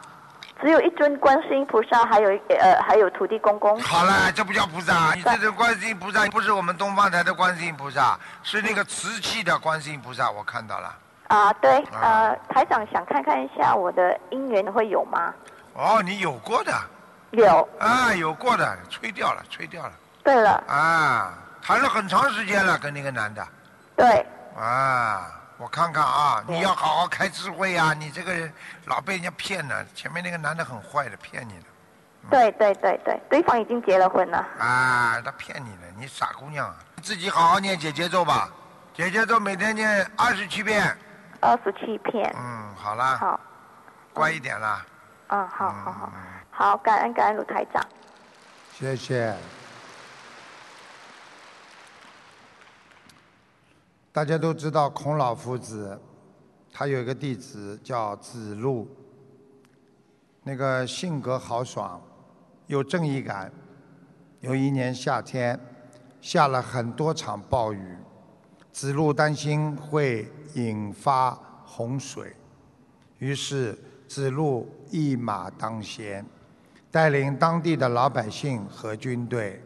[0.62, 3.78] 只有一尊观世音菩萨，还有呃还有土地公公。
[3.82, 10.96] 好了，这不叫菩萨，你这尊观世音菩萨不是我们东方台的观世音菩萨，是那个瓷器的观世音菩萨，我看到了。
[11.28, 15.34] 啊，对，呃，台长想看看一下我的姻缘会有吗？
[15.74, 16.74] 哦，你有过的。
[17.32, 17.68] 有。
[17.80, 19.92] 啊，有过的，吹掉了，吹掉了。
[20.24, 20.64] 对了。
[20.68, 23.48] 啊，谈了很长时间了，跟那个男的。
[23.96, 24.26] 对。
[24.58, 25.32] 啊。
[25.58, 27.94] 我看看啊，你要好好开智慧啊！
[27.94, 28.52] 你这个人
[28.88, 31.66] 老被人家骗了，前面那个男的很坏的，骗你的。
[32.30, 34.46] 对对对对，对方已经结了婚了。
[34.60, 38.50] 啊，他骗你的，你傻姑娘，啊自己好好念姐姐咒吧，
[38.94, 40.94] 姐姐咒每天念二十七遍。
[41.42, 42.34] 二十七片。
[42.38, 43.18] 嗯，好啦。
[43.18, 43.40] 好。
[44.14, 44.86] 乖一点啦。
[45.28, 46.12] 嗯，好好好，
[46.52, 47.86] 好，感恩感恩卢台长。
[48.72, 49.36] 谢谢。
[54.12, 56.00] 大家都知道孔老夫子，
[56.72, 58.88] 他有一个弟子叫子路，
[60.44, 62.02] 那个性格豪爽，
[62.68, 63.52] 有正义感。
[64.40, 65.60] 有一年夏天，
[66.22, 67.98] 下了很多场暴雨，
[68.72, 71.32] 子路担心会引发
[71.64, 72.36] 洪水，
[73.20, 73.78] 于是
[74.08, 76.26] 子路一马当先，
[76.92, 79.62] 带领当地的老百姓和军队，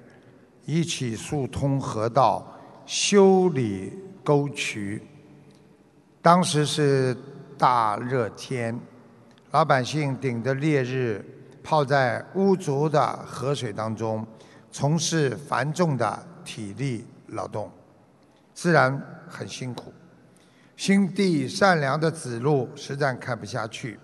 [0.66, 2.46] 一起疏通河道，
[2.86, 3.94] 修理。
[4.22, 5.02] 沟渠，
[6.22, 7.18] 当时是
[7.58, 8.80] 大热天，
[9.50, 11.26] 老百姓顶着烈日，
[11.64, 14.24] 泡在污浊的河水当中，
[14.72, 17.72] 从事繁重的体力劳动，
[18.54, 19.92] 自然很辛苦。
[20.80, 24.00] 心地善良的子路实在看不下去，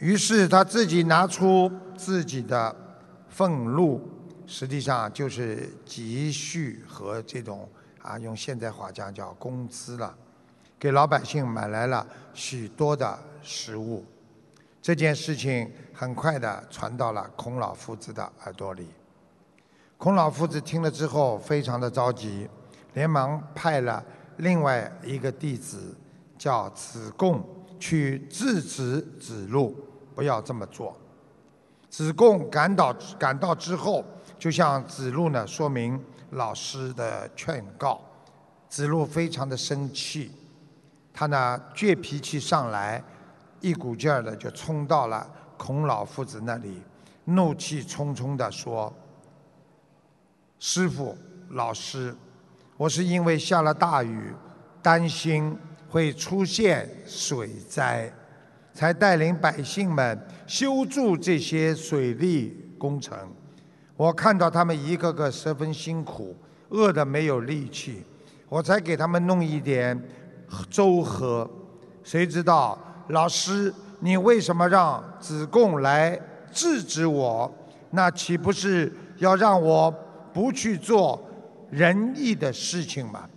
[0.00, 2.74] 于是他自己拿出自己的
[3.28, 4.02] 俸禄，
[4.44, 7.68] 实际上就是积蓄和这种。
[8.02, 10.12] 啊，用现代话讲叫工资了，
[10.80, 12.04] 给老百姓买来了
[12.34, 14.04] 许多的食物。
[14.82, 18.88] 这件事情很快的传到了孔老夫子的耳朵里。
[19.96, 22.48] 孔老夫子听了之后非常的着急，
[22.94, 24.02] 连忙派了
[24.38, 25.94] 另外一个弟子
[26.36, 27.46] 叫子贡
[27.78, 29.76] 去制止子路
[30.14, 30.96] 不要这么做。
[31.88, 34.04] 子贡赶到赶到之后，
[34.38, 36.02] 就向子路呢说明。
[36.32, 37.98] 老师的劝告，
[38.68, 40.30] 子路非常的生气，
[41.10, 43.02] 他呢倔脾气上来，
[43.62, 45.26] 一股劲儿的就冲到了
[45.56, 46.82] 孔老夫子那里，
[47.24, 48.92] 怒气冲冲的说
[50.60, 51.16] ：“师傅，
[51.52, 52.14] 老师，
[52.78, 54.32] 我是因为下了大雨，
[54.80, 55.58] 担心
[55.90, 58.08] 会出现水灾，
[58.72, 60.16] 才带领百姓们
[60.46, 63.18] 修筑这些水利工程。”
[63.96, 66.36] 我看到他们一个个十分辛苦，
[66.68, 68.04] 饿得没有力气，
[68.48, 70.00] 我才给他们弄一点
[70.70, 71.50] 粥喝。
[72.04, 76.16] 谁知道老师，你为什么让子贡来
[76.52, 77.52] 制止我？
[77.90, 79.92] 那岂不是要让我
[80.32, 81.20] 不去做
[81.70, 83.28] 仁义的事情吗？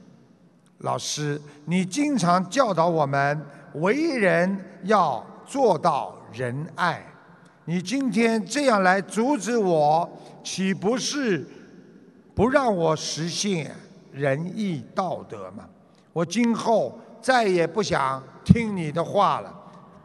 [0.80, 7.06] 老师，你经常教导我们为人要做到仁爱，
[7.66, 10.10] 你今天这样来阻止我。
[10.44, 11.46] 岂不是
[12.34, 13.76] 不让我实现
[14.12, 15.70] 仁义道德吗？
[16.14, 19.56] 我今后再也不想听你的话了。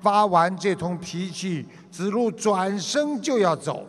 [0.03, 3.87] 发完这通脾气，子路转身就要走。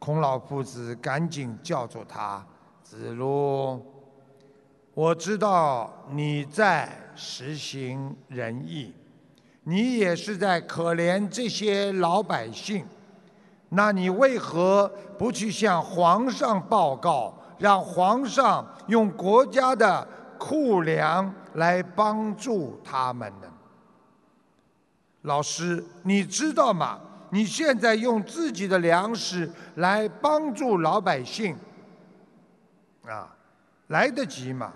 [0.00, 2.44] 孔老夫子赶紧叫住他
[2.90, 3.80] ：“子路，
[4.94, 8.92] 我知道你在实行仁义，
[9.62, 12.84] 你也是在可怜这些老百姓。”
[13.70, 20.04] 那你为何不去向皇上报告，让皇上用国家的
[20.36, 23.46] 库粮来帮助他们呢？
[25.22, 26.98] 老师，你知道吗？
[27.30, 31.54] 你现在用自己的粮食来帮助老百姓，
[33.10, 33.36] 啊，
[33.88, 34.72] 来得及吗？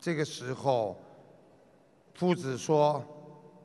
[0.00, 1.00] 这个时候，
[2.14, 3.04] 夫子说：“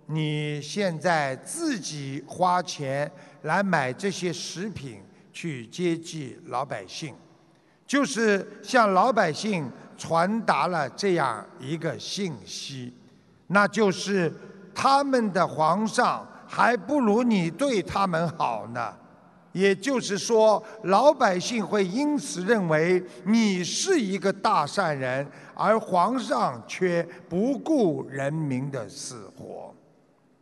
[0.07, 3.11] 你现在自己花钱。”
[3.43, 5.03] 来买这些食品
[5.33, 7.13] 去接济老百姓，
[7.85, 12.93] 就是向老百姓传达了这样一个信息，
[13.47, 14.33] 那就是
[14.73, 18.97] 他们的皇上还不如你对他们好呢。
[19.53, 29.73] 也就是说，老百姓会因此认为你是一个大善人，而皇上却不顾人民的死活。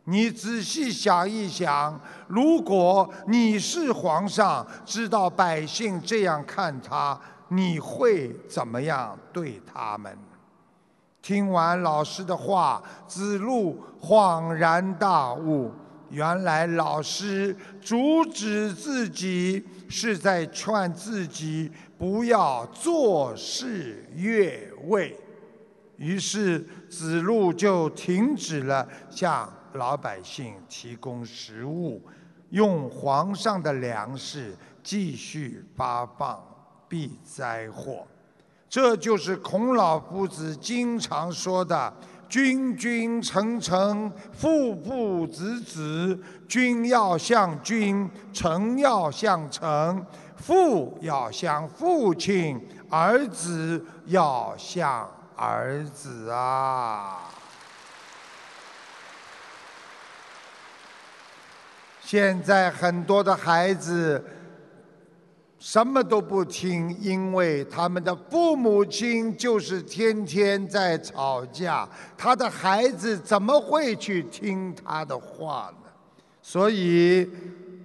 [0.04, 7.16] 你仔细想一想，如果你是皇上，知道百姓这样看他，
[7.48, 10.12] 你会怎么样对他们？
[11.20, 15.70] 听完老师的话，子路恍然大悟，
[16.12, 25.18] 原来老师阻止自己，是在劝自己不要做事越位。
[25.96, 26.60] 于是
[26.90, 32.02] 子路就停止了向老百姓提供食物，
[32.50, 36.38] 用皇上的粮食继续发放
[36.86, 38.06] 避灾祸。
[38.68, 41.94] 这就是孔老夫子经常说的
[42.32, 46.18] “君君臣臣，父父子子”。
[46.48, 50.06] 君要像君，臣要像臣，
[50.38, 52.58] 父要像父亲，
[52.88, 55.06] 儿子要像。
[55.36, 57.28] 儿子啊！
[62.00, 64.24] 现在很多的孩子
[65.64, 71.88] 什么都不听，因为他们的父母亲就是天天在吵架，
[72.18, 75.88] 他的孩子怎么会去听他的话呢？
[76.42, 77.30] 所以，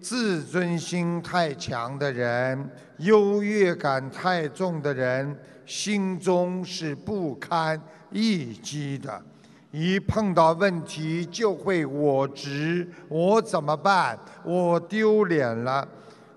[0.01, 2.67] 自尊心太强的人，
[2.97, 5.37] 优越感太重的人。
[5.67, 9.21] 心中是不堪一击的，
[9.69, 14.17] 一碰到问题就会我执，我怎么办？
[14.43, 15.87] 我丢脸了。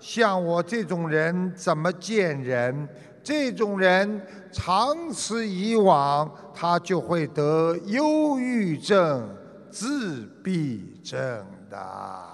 [0.01, 2.89] 像我这种人怎么见人？
[3.23, 4.21] 这种人
[4.51, 9.33] 长此以往，他就会得忧郁症、
[9.69, 12.27] 自闭症的。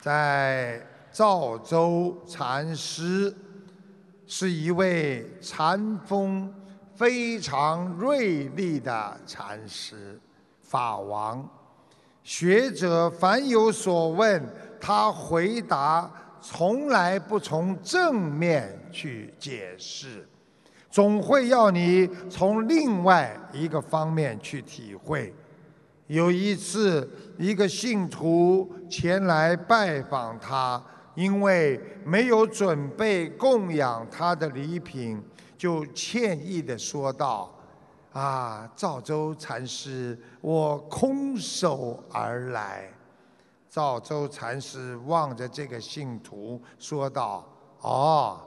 [0.00, 0.86] 在。
[1.14, 3.36] 赵州禅师
[4.26, 6.50] 是一位禅风
[6.94, 10.18] 非常锐利的禅师，
[10.62, 11.46] 法王。
[12.22, 14.42] 学者凡有所问，
[14.80, 16.10] 他回答
[16.40, 20.26] 从来不从正面去解释，
[20.90, 25.34] 总会要你从另外一个方面去体会。
[26.06, 27.08] 有一次，
[27.38, 30.82] 一个信徒前来拜访他。
[31.14, 35.22] 因为没有准备供养他的礼品，
[35.58, 37.54] 就歉意地说道
[38.12, 42.90] ：“啊，赵州禅师，我空手而来。”
[43.68, 47.44] 赵州禅师望着这个信徒说道
[47.80, 48.40] ：“哦，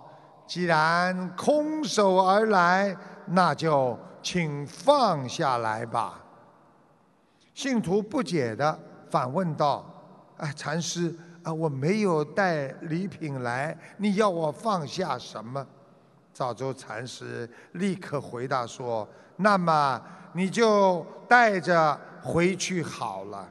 [0.46, 2.96] 既然空手而来，
[3.26, 6.24] 那就请放下来吧。”
[7.56, 9.86] 信徒不解地反问道
[10.38, 15.64] ：“哎，禅师。”啊，我没有带礼品来，你要我放下什么？
[16.36, 19.08] 赵州禅师立刻回答说
[19.38, 20.02] ：“那么
[20.34, 23.50] 你就带着回去好了。”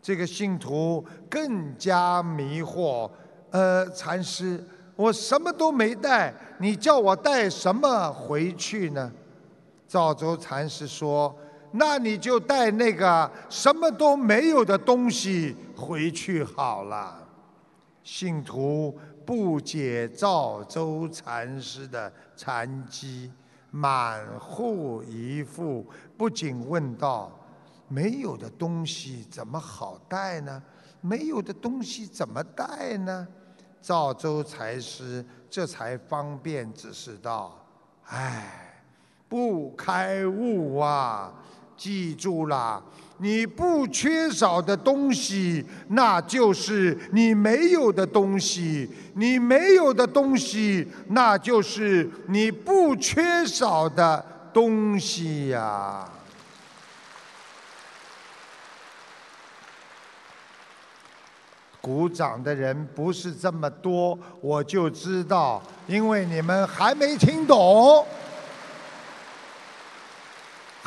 [0.00, 3.10] 这个信徒更加迷惑。
[3.50, 4.64] 呃，禅师，
[4.96, 9.12] 我什么都没带，你叫我带什么回去呢？
[9.86, 11.36] 赵州禅师说
[11.72, 17.28] ：“那你就带那个什么都没有的东西。”回去好了。
[18.02, 18.98] 信徒
[19.28, 23.30] 不解赵州禅师的禅机，
[23.70, 25.84] 满腹疑惑，
[26.16, 27.30] 不仅问道
[27.88, 30.62] ：“没有的东西怎么好带呢？
[31.02, 33.28] 没有的东西怎么带呢？”
[33.82, 37.54] 赵州禅师这才方便指示道
[38.08, 38.82] ：“哎，
[39.28, 41.30] 不开悟啊！
[41.76, 42.82] 记住了。”
[43.20, 56.08] 你不缺少的东西，那就是你没有的东西；你没有的东西，那就是你不缺少的东西呀。
[61.80, 68.06] 鼓掌的人不是这么多，我就知道，因为你们还没听懂。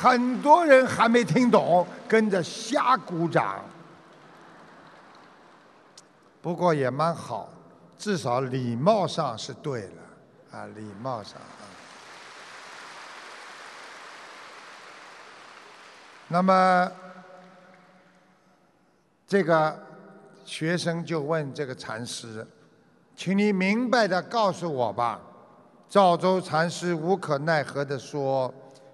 [0.02, 3.64] 很多人还没听懂，跟着瞎鼓掌。
[6.42, 7.48] 不过也蛮好，
[8.00, 11.62] 至少礼貌上是对了，啊，礼貌上啊。
[16.30, 16.92] 那么，
[19.28, 19.80] 这个
[20.44, 22.48] 学生就问这个禅师
[23.16, 25.22] ：“请你明白的告诉我吧。”
[25.88, 28.52] 赵州禅师无可奈何的说。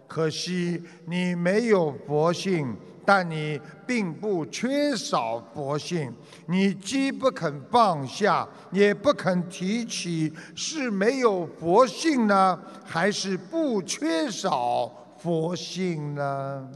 [0.08, 6.14] 可惜你没有佛性，但你并不缺少佛性。
[6.45, 16.70] 你既不肯放下，也不肯提起，是没有佛性呢，还是不缺少佛性呢？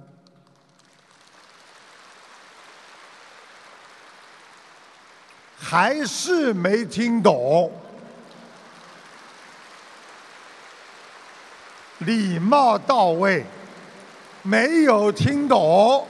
[5.58, 7.72] 还是没听懂？
[12.06, 13.46] 礼貌到位，
[14.42, 16.08] 没有听懂。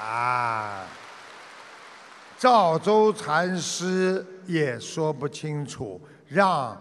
[0.00, 0.86] 啊，
[2.38, 6.80] 赵州禅师也说不清楚，让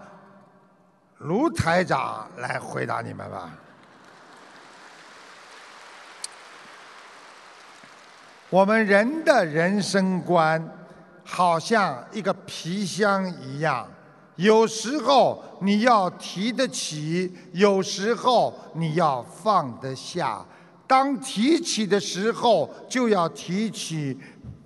[1.20, 3.50] 卢台长来回答你们吧。
[8.50, 10.66] 我们人的人生观，
[11.26, 13.90] 好像一个皮箱一样，
[14.36, 20.44] 有时候你要提得起，有时候你要放得下。
[20.88, 24.18] 当提起的时候，就要提起；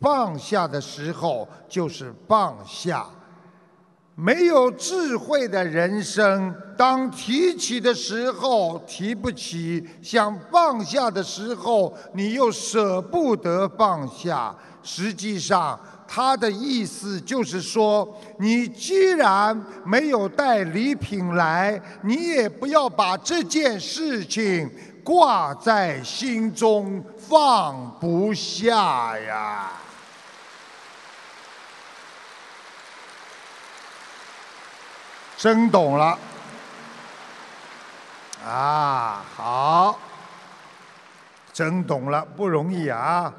[0.01, 3.05] 放下的时候，就是放下。
[4.15, 14.55] 没有智慧的人生，当提起的时候提不起，想放下的时候，你又舍不得放下。
[14.81, 18.07] 实际上，他的意思就是说，
[18.39, 24.69] 你既然没有带礼品来，你也不要把这件事情
[25.03, 29.71] 挂在心中，放不下呀。
[35.37, 36.17] 真懂了，
[38.43, 39.99] 啊，好，
[41.53, 43.31] 真懂了，不容易啊！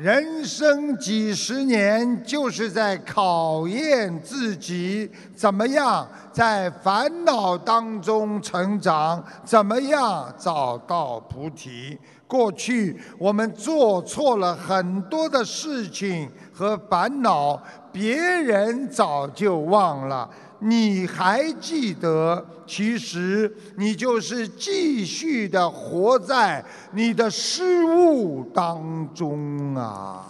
[0.00, 11.98] 人生几十年，就是在考验自己，怎么样在烦恼当中成长，怎么样找到菩提。
[12.26, 20.30] 过去我们做错了很多的事情和烦恼，别人早就忘了。
[20.60, 22.46] 你还记得？
[22.66, 30.24] 其实你就是继续的活在你的失误当中啊！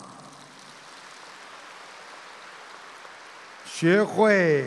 [3.67, 4.67] 学会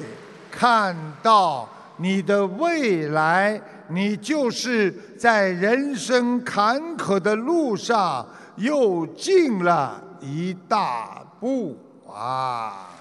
[0.51, 11.75] 看到你的未来，你就是在人生坎坷的路上又进了一大步
[12.07, 12.91] 啊！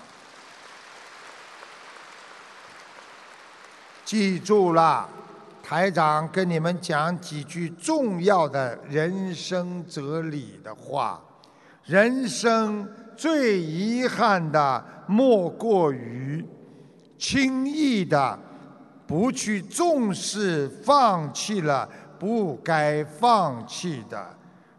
[4.12, 5.08] 记住了，
[5.62, 11.18] 台长跟你们讲几句重要的人生哲理的话。
[11.86, 12.86] 人生
[13.16, 16.44] 最遗憾的，莫过于
[17.16, 18.38] 轻易的
[19.06, 21.88] 不去重视，放弃了
[22.18, 24.22] 不该放弃的，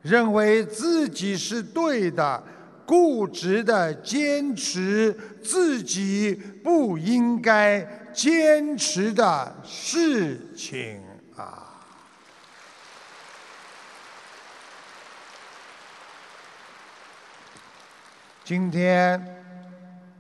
[0.04, 2.44] 认为自己是对的，
[2.86, 5.12] 固执的坚持
[5.42, 8.03] 自己不应该。
[8.14, 11.02] 坚持的事情
[11.36, 11.72] 啊！
[18.44, 19.44] 今天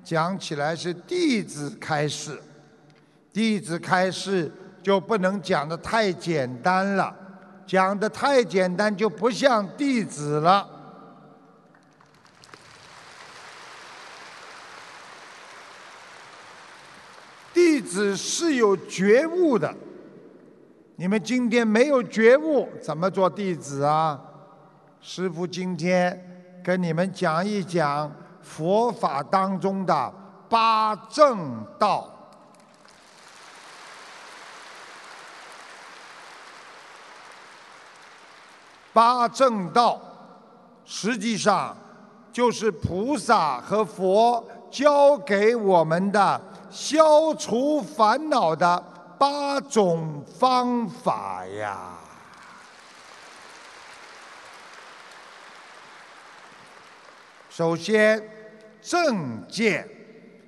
[0.03, 2.41] 讲起来是弟子开示，
[3.31, 7.15] 弟子开示就不能讲的太简单了，
[7.67, 10.72] 讲的太简单就不像弟子了。
[17.53, 19.71] 弟子是有觉悟的，
[20.95, 24.19] 你们今天没有觉悟，怎么做弟子啊？
[24.99, 30.13] 师父今天跟你们讲一讲佛法当中的
[30.49, 32.09] 八正道。
[38.93, 39.99] 八正道
[40.85, 41.75] 实际上
[42.31, 46.41] 就是菩萨和佛教给我们的。
[46.73, 48.83] 消除烦恼的
[49.19, 51.99] 八种方法呀。
[57.47, 58.19] 首先，
[58.81, 59.87] 正见，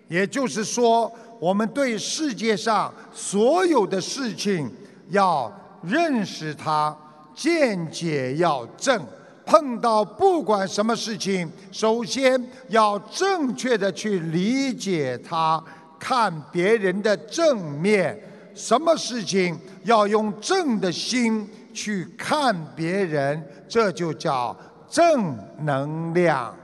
[0.07, 4.67] 也就是说，我们对世界上所有的事情
[5.09, 5.51] 要
[5.83, 6.97] 认识它，
[7.35, 8.99] 见解要正。
[9.45, 15.63] 碰到不管什么事情，首先要正确的去理解它。
[16.07, 18.15] 看别人的正面，
[18.53, 24.55] 什么事情要用正的心去看别人，这就叫
[24.87, 25.35] 正
[25.65, 26.55] 能量。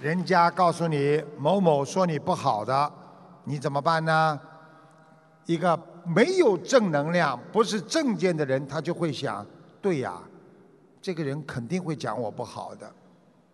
[0.00, 2.90] 人家告诉你某某说你不好的，
[3.44, 4.40] 你怎么办呢？
[5.44, 9.46] 一个没有正能量、不是正见的人，他就会想：
[9.82, 10.18] 对呀。
[11.02, 12.92] 这个人肯定会讲我不好的，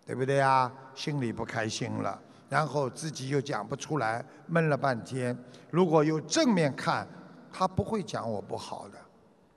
[0.06, 0.70] 对不对呀？
[0.94, 2.18] 心里不开心了，
[2.48, 5.36] 然后自己又讲不出来，闷了半天。
[5.70, 7.06] 如果有正面看，
[7.52, 8.98] 他不会讲我不好的，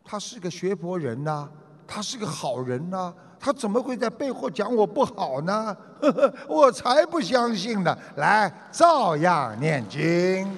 [0.03, 1.49] 他是个学佛人呐，
[1.87, 5.75] 他是个好人呐，他怎么会在背后讲我不好呢？
[6.47, 7.97] 我才不相信呢！
[8.15, 10.55] 来，照样念经。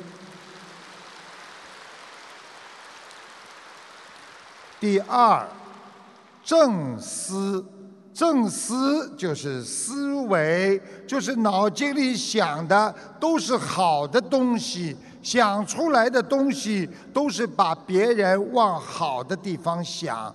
[4.80, 5.48] 第二，
[6.44, 7.64] 正思，
[8.14, 20.34] 正思就是思维，就是脑筋里想的都是好的东西，想出来的东西都是把别人往好的地方想。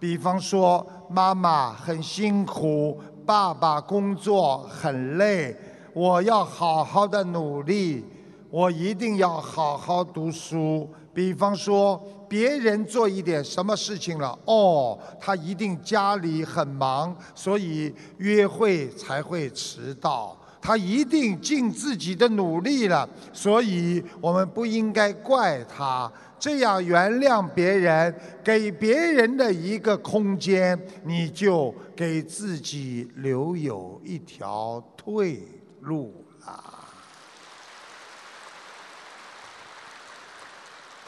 [0.00, 5.56] 比方说，妈妈很辛苦，爸爸工作很累，
[5.92, 8.04] 我要好好的努力，
[8.48, 10.88] 我一定要好好读书。
[11.12, 20.36] 比方说，别人做一点什么事情了，哦，他一定家里很忙，所以约会才会迟到。
[20.60, 26.10] 他一定尽自己的努力了，所以我们不应该怪他。
[26.38, 28.14] 这样原谅别人，
[28.44, 35.40] 给别人的一个空间，你就给自己留有一条退
[35.80, 36.12] 路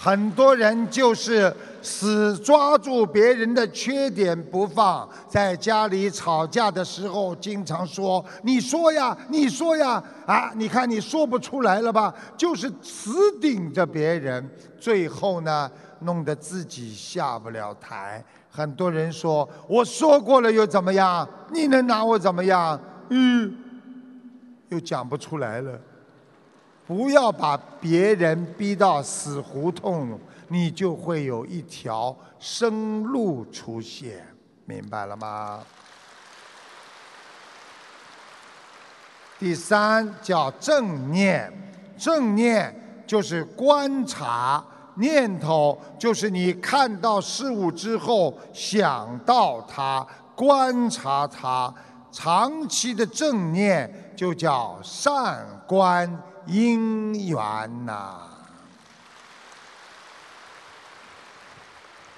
[0.03, 14.49] 很多人就是死抓住别人的缺点不放，在家里吵架的时候，经常说：“你说呀，你说呀，啊，你看你说不出来了吧？”就是死顶着别人，
[14.81, 18.25] 最后呢，弄得自己下不了台。
[18.49, 21.29] 很多人说：“我说过了又怎么样？
[21.53, 22.81] 你能拿我怎么样？”
[23.11, 23.55] 嗯，
[24.71, 25.79] 又讲不出来了。
[26.91, 30.18] 不要把别人逼到死胡同，
[30.49, 34.26] 你就会有一条生路出现，
[34.64, 35.61] 明白了吗？
[39.38, 41.53] 第三叫正念，
[41.97, 42.74] 正念
[43.07, 44.61] 就是观察
[44.97, 51.72] 念头，就是你看到事物之后想到它，观察它，
[52.11, 56.20] 长期的正念就叫善观。
[56.47, 58.20] 因缘呐，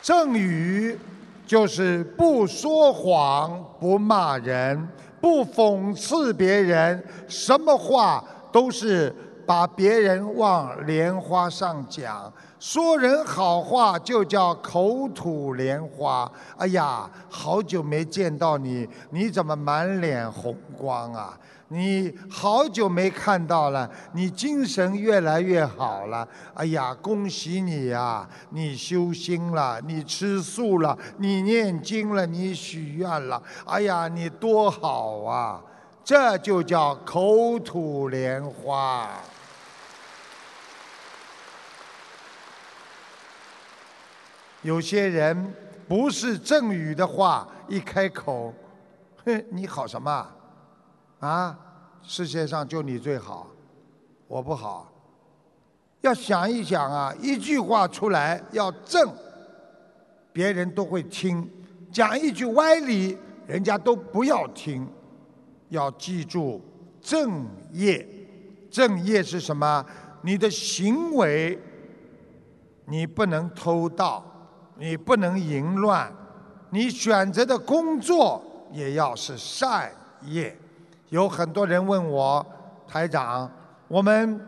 [0.00, 0.98] 正语
[1.46, 4.88] 就是不说谎、不骂人、
[5.20, 9.14] 不讽刺别人，什么话都是
[9.46, 12.32] 把别人往莲花上讲。
[12.58, 16.30] 说人好话就叫口吐莲花。
[16.56, 21.36] 哎呀，好久没见到你，你怎么满脸红光啊？
[21.72, 26.28] 你好久没看到了，你精神越来越好了。
[26.52, 28.28] 哎呀，恭喜你呀！
[28.50, 33.42] 你修心了，你吃素了，你念经了，你许愿了。
[33.64, 35.62] 哎呀，你多好啊！
[36.04, 39.08] 这就叫口吐莲花。
[44.60, 45.54] 有些人
[45.88, 48.52] 不是正语的话，一开口，
[49.24, 50.28] 哼，你好什么？
[51.22, 51.56] 啊，
[52.02, 53.46] 世界上就你最好，
[54.26, 54.90] 我不好。
[56.00, 59.08] 要想一想啊，一句话出来要正，
[60.32, 61.48] 别人都会听；
[61.92, 63.16] 讲一句歪理，
[63.46, 64.84] 人家都不要听。
[65.68, 66.60] 要记住
[67.00, 68.04] 正业，
[68.68, 69.86] 正业是什么？
[70.22, 71.56] 你的行为，
[72.86, 74.24] 你不能偷盗，
[74.76, 76.12] 你不能淫乱，
[76.70, 78.42] 你选择的工作
[78.72, 79.88] 也要是善
[80.22, 80.58] 业。
[81.12, 82.44] 有很多人问我，
[82.88, 83.46] 台长，
[83.86, 84.40] 我们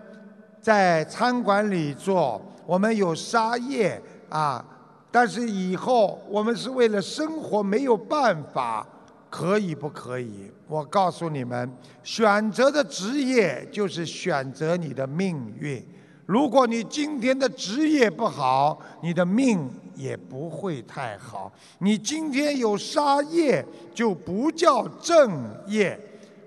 [0.62, 4.00] 在餐馆里做，我们有沙业
[4.30, 4.64] 啊，
[5.10, 8.86] 但是以后我们是为了生活，没有办法，
[9.28, 10.50] 可以不可以？
[10.66, 11.70] 我告诉你们，
[12.02, 15.86] 选择的职业就是选择你的命运。
[16.24, 21.52] 如果你今天的职业不好，你的命也不会太好。
[21.80, 23.62] 你今天有杀业，
[23.92, 26.00] 就不叫正业。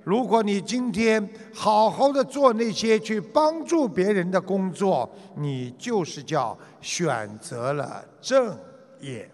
[0.07, 8.57] 如果你今天好好的做那些去帮助别人的工作，你就是叫选择了正
[9.01, 9.29] 业。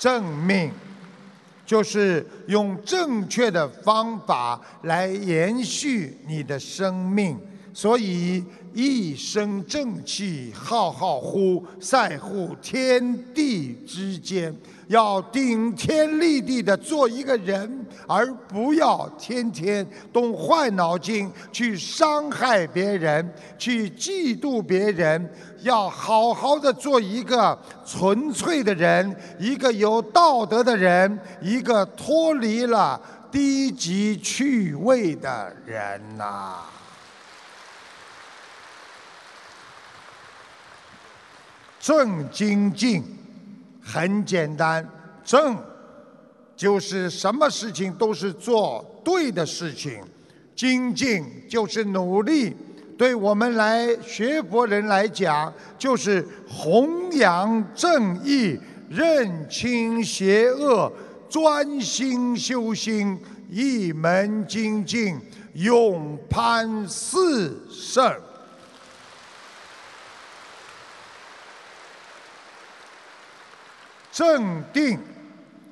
[0.00, 0.72] 正命
[1.64, 7.38] 就是用正确的方法来延续你的生命，
[7.72, 8.44] 所以
[8.74, 14.52] 一生正气浩浩乎在乎天地之间。
[14.92, 25.32] 要顶天立地的做一个人，而不要天天动坏脑筋去伤害别人、去嫉妒别人。
[25.62, 36.64] 要好好的做一个纯粹的人，一个有道德的人，一个脱离了低级趣味的人呐。
[41.80, 43.21] 正精进。
[43.82, 44.88] 很简单，
[45.24, 45.56] 正
[46.56, 50.00] 就是什么事情都是做对的事情，
[50.54, 52.56] 精进就是努力。
[52.96, 58.56] 对我们来学佛人来讲，就是弘扬正义，
[58.88, 60.92] 认清邪恶，
[61.28, 63.18] 专心修心，
[63.50, 65.18] 一门精进，
[65.54, 68.14] 永攀四圣。
[74.22, 74.96] 镇定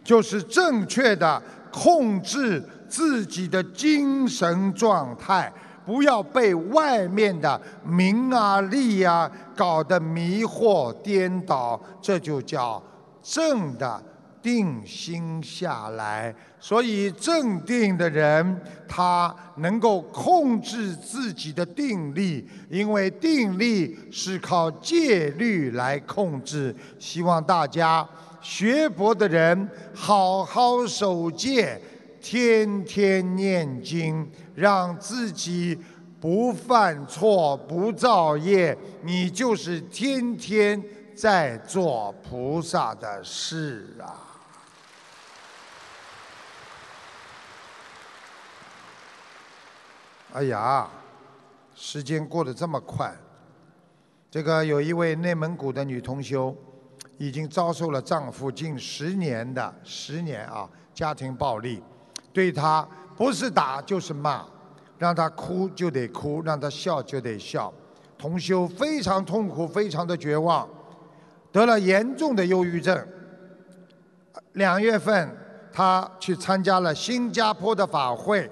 [0.03, 1.41] 就是正确的
[1.71, 5.53] 控制自己的精神状态，
[5.87, 12.83] 不要被外面的名啊利啊搞得迷惑颠倒，这就叫
[13.23, 14.03] 正的
[14.43, 16.35] 定心下来。
[16.59, 26.75] 所以镇定的人，他能够控制自己的定力，因为定力是靠戒律来控制。
[26.99, 28.05] 希望大家。
[28.41, 31.81] 学佛的人，好好守戒，
[32.21, 35.79] 天天念经，让自己
[36.21, 40.83] 不犯错、不造业，你就是天天
[41.15, 44.29] 在做菩萨的事啊！
[50.33, 50.89] 哎呀，
[51.75, 53.13] 时间过得这么快，
[54.31, 56.57] 这个有一位内蒙古的女同修。
[57.21, 61.83] 已经遭受了丈夫近十年的十年啊家庭暴力，
[62.33, 64.47] 对她不是打就是骂，
[64.97, 67.71] 让她哭就得哭，让她笑就得笑。
[68.17, 70.67] 同修非常痛苦，非常的绝望，
[71.53, 73.07] 得了严重的忧郁症。
[74.55, 75.37] 两月份，
[75.71, 78.51] 她去参加了新加坡的法会，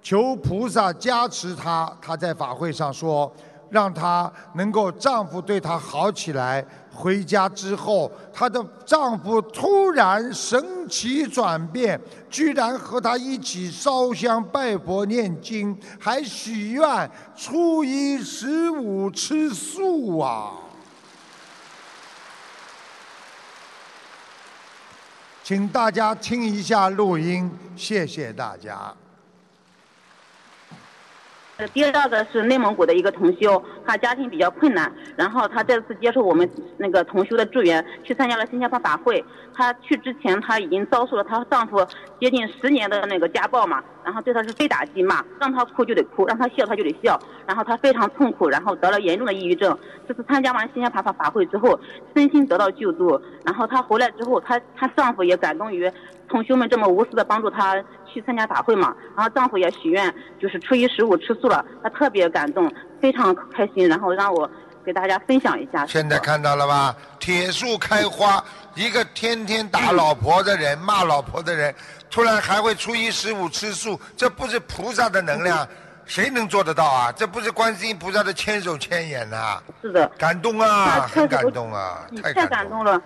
[0.00, 1.92] 求菩萨加持她。
[2.00, 3.32] 她在法会上说，
[3.72, 6.64] 让她能够丈夫对她好起来。
[6.94, 11.98] 回家之后，她的丈夫突然神奇转变，
[12.30, 20.52] 居然和她一起烧香拜佛念经，还许愿初一十五吃素啊！
[25.42, 28.94] 请大家听一下录音，谢谢大家。
[31.68, 39.24] 第二个是内蒙古的一个同修，他家庭比较困难，然后他这次接受我们那个同修的助缘，去参加了新加坡法会。
[39.54, 41.86] 她去之前，她已经遭受了她丈夫
[42.18, 49.78] 接近十年的那个家暴嘛，然后对她是非打即骂，让她哭就得哭，让她笑她就得笑，然后她非常痛苦，然后得了严重的抑郁症。
[50.08, 51.78] 这次参加完新加坡法法会之后，
[52.16, 55.90] 身心得到救助，然后她回来之后，她她丈夫也感动于
[56.32, 57.76] 同学们这么无私的帮助她
[58.10, 64.50] 去参加法会嘛，然后丈夫也许愿就是初一十五吃素了，她特别感动，非常开心，然后让我。
[64.84, 65.86] 给大家分享一下。
[65.86, 66.92] 现在看到了吧？
[67.20, 68.42] 铁树开花，
[68.74, 71.72] 一个天天打老婆的人、骂老婆的人，
[72.10, 75.64] 突然还会初一十五吃素，这不是菩萨的能量，
[76.04, 77.12] 谁能做得到啊？
[77.12, 79.62] 这不是观世音菩萨的千手千眼呐？
[79.80, 80.04] 是的。
[80.18, 81.08] 感动啊！
[81.08, 82.04] 很感动啊！
[82.20, 83.00] 太感动了。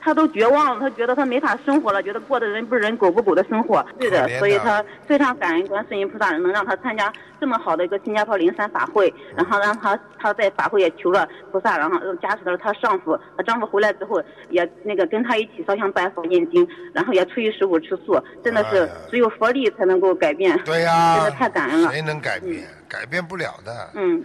[0.00, 3.84] 他都绝望了，他觉得他没法生活了，觉得过的人不人狗不狗的生活。
[3.98, 13.18] 对的，所以他非常感恩观世音菩萨能让他参加这么好的一个新加坡灵山法会，然后让他他在法会也求了菩萨，然后加持了她丈夫。
[13.36, 20.58] 她丈夫回来之后也那个跟他一起烧香拜佛念经，然后也初一十五吃素，真的是只有佛力才能够改变。
[20.64, 21.90] 对呀，真的太感恩了。
[21.90, 22.64] 谁能改变？
[22.88, 23.90] 改变不了的。
[23.94, 24.24] 嗯。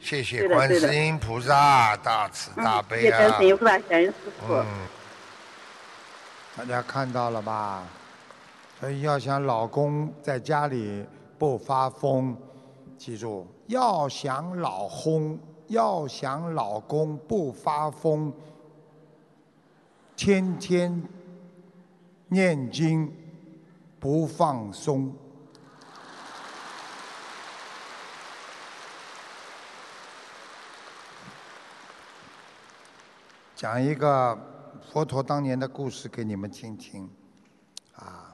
[0.00, 3.00] 谢谢观世音菩萨大慈大悲啊！
[3.00, 4.12] 谢谢观世音菩萨感恩师
[4.46, 4.62] 傅。
[6.56, 7.84] 大家看到了吧？
[8.78, 11.04] 所以要想老公在家里
[11.36, 12.36] 不发疯，
[12.96, 15.36] 记住，要想老公，
[15.66, 18.32] 要想老公不发疯，
[20.14, 21.02] 天天
[22.28, 23.12] 念经
[23.98, 25.12] 不放松。
[33.56, 34.53] 讲一个。
[34.94, 37.10] 佛陀当年的故事给你们听听，
[37.96, 38.32] 啊，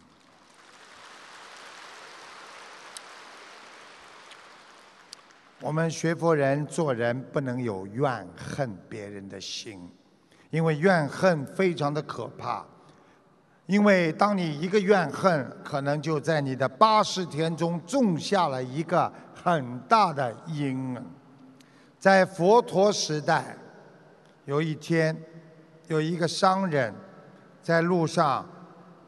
[5.63, 9.91] 我们学佛人做人不能有怨恨别人的心，
[10.51, 12.63] 因为怨恨非常的可怕，
[13.65, 20.95] 因为当你一个怨恨，可能就在你的八十天中种下了一个很大的因。
[21.99, 23.57] 在佛陀时代，
[24.45, 25.17] 有一天。
[25.91, 26.95] 有一个商人，
[27.61, 28.47] 在路上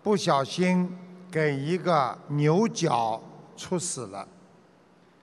[0.03, 0.93] 不小心
[1.31, 3.23] 给一个牛角
[3.57, 4.27] 处死了。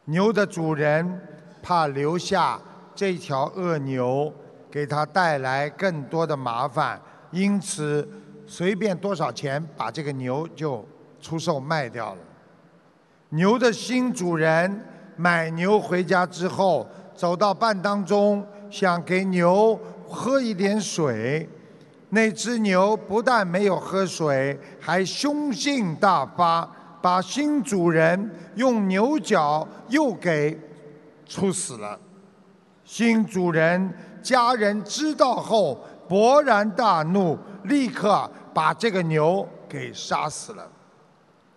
[0.06, 1.22] 牛的主人
[1.62, 2.58] 怕留下
[2.96, 4.34] 这条恶牛
[4.72, 6.98] 给他带来更多的麻烦，
[7.32, 8.08] 因此
[8.48, 10.88] 随便多少钱把这个牛就
[11.20, 12.22] 出售卖掉了。
[13.32, 14.86] 牛的新主人
[15.18, 19.78] 买牛回家之后，走到半当中，想给牛
[20.10, 21.48] 喝一点水。
[22.10, 26.68] 那只牛不但没有喝水，还凶性大发，
[27.02, 30.60] 把新主人用牛角又给
[31.28, 32.00] 处死了。
[32.84, 33.94] 新主人
[34.24, 35.80] 家人知道后
[36.10, 40.68] 勃然大怒，立刻把这个牛给杀死了，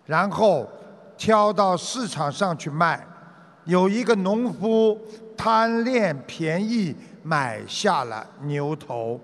[0.05, 0.69] 然后
[1.17, 3.03] 挑到市场上去卖。
[3.65, 4.99] 有一个农夫
[5.35, 9.19] 贪恋便宜，买下了牛头。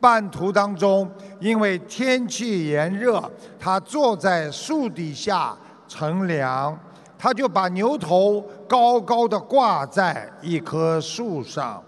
[0.00, 3.20] 半途当中，因为天气炎热，
[3.58, 5.56] 他坐在树底下
[5.88, 6.78] 乘凉，
[7.18, 11.82] 他就把牛头高高的挂在一棵树上。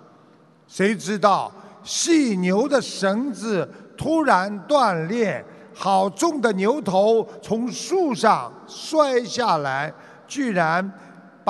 [0.67, 1.53] 谁知道
[1.85, 9.93] 系牛的绳子突然断裂，好重的牛头从树上摔下来，
[10.27, 10.93] 居然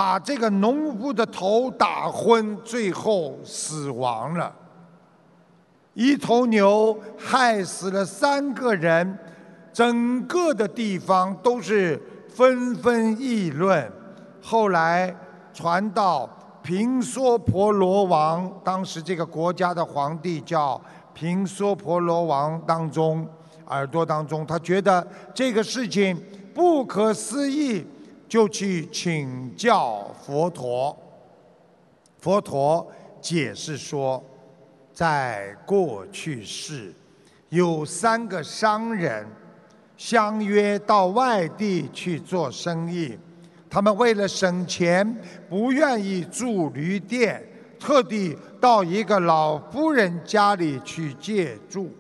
[0.01, 4.51] 把这个农夫的头打昏，最后死亡了。
[5.93, 9.19] 一头牛害死了三个人，
[9.71, 12.01] 整个的地方都是
[12.35, 13.93] 纷纷议论。
[14.41, 15.15] 后来
[15.53, 16.27] 传到
[16.63, 20.81] 平娑婆罗王，当时这个国家的皇帝叫
[21.13, 23.29] 平娑婆罗王当中，
[23.67, 26.19] 耳朵当中，他觉得这个事情
[26.55, 27.85] 不可思议，
[28.31, 30.97] 就去请教佛陀。
[32.19, 34.25] 佛陀解释说。
[34.93, 36.93] 在过去世，
[37.49, 39.27] 有三个商人
[39.97, 43.17] 相约到外地去做生意。
[43.71, 45.17] 他们为了省钱，
[45.49, 47.43] 不愿意住旅店，
[47.79, 51.91] 特地到一个老夫人家里去借住。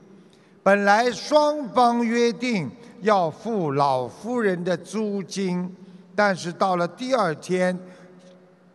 [0.62, 2.70] 本来双方约定
[3.00, 5.74] 要付老夫人的租金，
[6.22, 7.74] 但是到了第二天，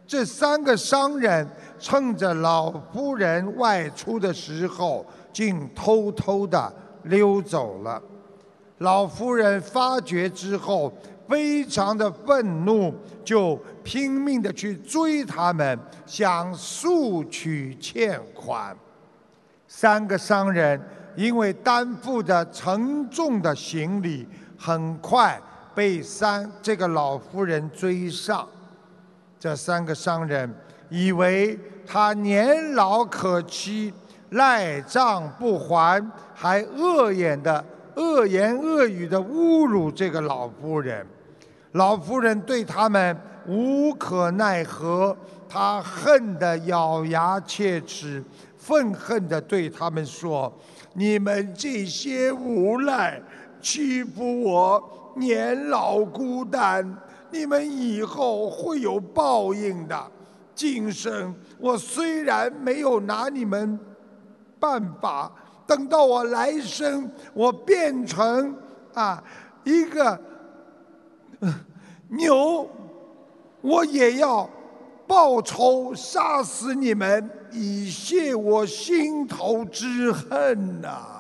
[0.08, 1.48] 这三个商人。
[1.78, 6.74] 趁着老夫人外出的时候，竟偷偷的
[7.04, 8.02] 溜走了。
[8.80, 10.92] 老夫人发觉之后，
[11.28, 12.92] 非常的愤怒，
[13.24, 15.78] 就拼命的去追他们，
[16.08, 18.76] 想速取欠款。
[19.68, 20.82] 三个商人
[21.16, 24.28] 因为担负着沉重的行李，
[24.58, 25.40] 很快
[25.76, 28.48] 被三这个老妇人追上。
[29.38, 30.52] 这三个商人。
[30.88, 33.92] 以为他年老可欺，
[34.30, 37.66] 赖账不还，还恶言的
[37.96, 41.06] 恶言恶语的侮辱这个老妇人。
[41.72, 43.18] 老妇人对他们
[43.48, 45.18] 无可奈何，
[45.50, 48.24] 她恨得咬牙切齿，
[48.56, 50.54] 愤恨地对他们说
[50.94, 53.20] ：“你们这些无赖，
[53.60, 56.98] 欺负我年老孤单，
[57.32, 60.12] 你们以后会有报应的。”
[60.56, 63.78] 今生我虽然没有拿你们
[64.58, 65.30] 办法，
[65.68, 68.56] 等到我来生我变成
[68.94, 69.22] 啊
[69.66, 70.18] 一个
[72.08, 72.70] 牛，
[73.60, 74.50] 我也要
[75.06, 81.15] 报仇杀死你们，以泄我心头之恨呐！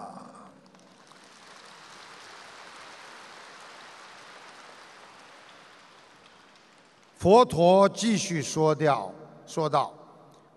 [7.25, 9.11] 佛陀继续说掉。
[9.47, 9.91] 说道：“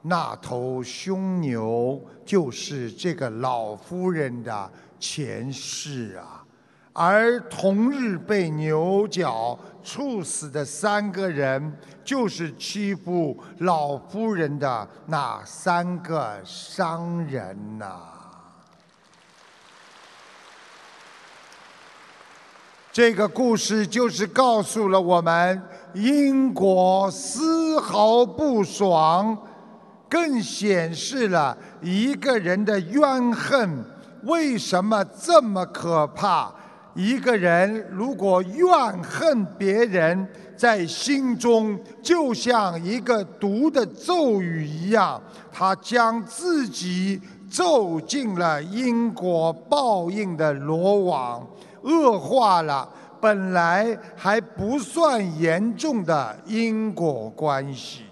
[0.04, 6.44] 那头凶牛就是这个老夫人的前世啊，
[6.92, 18.12] 而同日被牛角处死的三个人，就是欺负老夫人的那三个商人呐。”
[22.98, 25.62] 这个故事就是告诉了我们。
[25.94, 29.38] 因果丝毫不爽，
[30.08, 33.84] 更显示了一个人的怨恨
[34.24, 36.52] 为什么这么可怕。
[36.96, 38.68] 一个人如果怨
[39.00, 40.26] 恨别人，
[40.56, 45.22] 在心中就像一个毒的咒语一样，
[45.52, 51.46] 他将自己咒进了因果报应的罗网，
[51.82, 52.88] 恶化了。
[53.20, 58.04] 本来还不算严重的因果关系，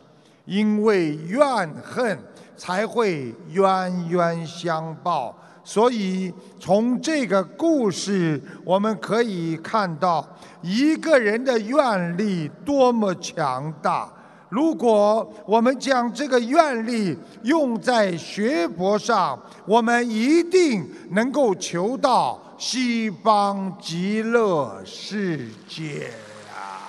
[0.44, 1.40] 因为怨
[1.80, 2.18] 恨
[2.56, 5.32] 才会冤冤相报。
[5.62, 10.26] 所以从这个故事，我们可以看到
[10.60, 14.12] 一个人的愿力多么强大。
[14.48, 26.10] 如果我们将这个愿力用在学佛上，我们一定能够求到西方极乐世界
[26.50, 26.80] 啊！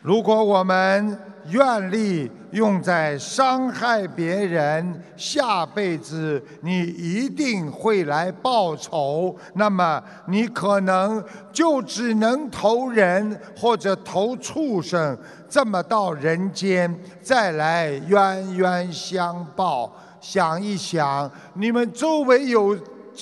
[0.00, 19.92] 如果我们愿力用在伤害别人，下辈子你一定会来报仇，那么你可能就只能投人或者投畜生，这么到人间再来冤冤相报。
[20.24, 22.74] 想一想，你们周围有。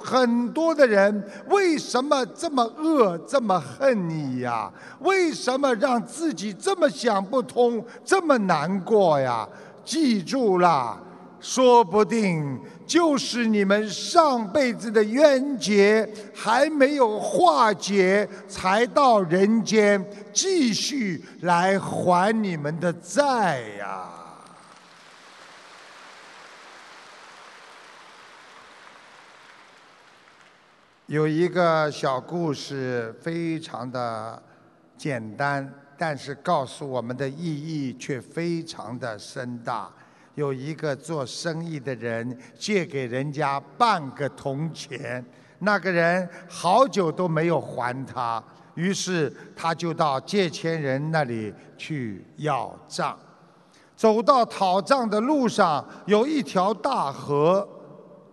[0.03, 4.73] 很多的人为什么这么恶，这么恨你呀？
[5.01, 9.47] 为什么让自己这么想不通，这么难过呀？
[9.85, 10.99] 记住了，
[11.39, 24.22] 说不定就是你们上辈子的冤结还没有化解，才到人间继续来还你们的债呀。
[31.13, 34.43] 有一个小故事，非常的
[34.97, 39.91] 简单，但是告诉我们的意义却非常的深大。
[40.37, 45.23] 有一个做生意的人借给人家半个铜钱，
[45.59, 48.43] 那个人好久都没有还他，
[48.75, 53.15] 于是他就到借钱人那里去要账。
[53.95, 57.69] 走到讨账的路上，有一条大河。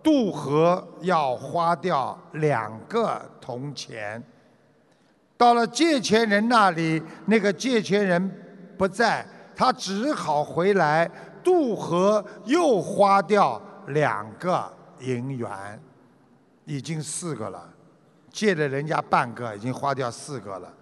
[0.02, 4.22] 渡河要花掉两个铜钱，
[5.36, 11.10] 到了借钱人那里，那个借钱人不在，他只好回来
[11.44, 15.48] 渡河，又花掉两个银元，
[16.64, 17.68] 已经四个了，
[18.30, 20.72] 借了人家半个，已经花掉四个了。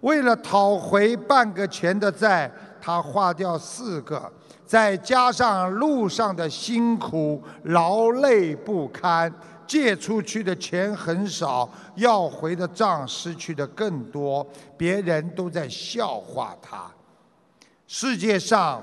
[0.00, 2.50] 为了讨回半个钱的债，
[2.80, 4.30] 他花掉四个。
[4.66, 9.32] 再加上路上的辛苦劳累不堪，
[9.66, 14.46] 借出去的钱很少，要回的账失去的更多，
[14.76, 16.90] 别人都在笑话他。
[17.86, 18.82] 世界上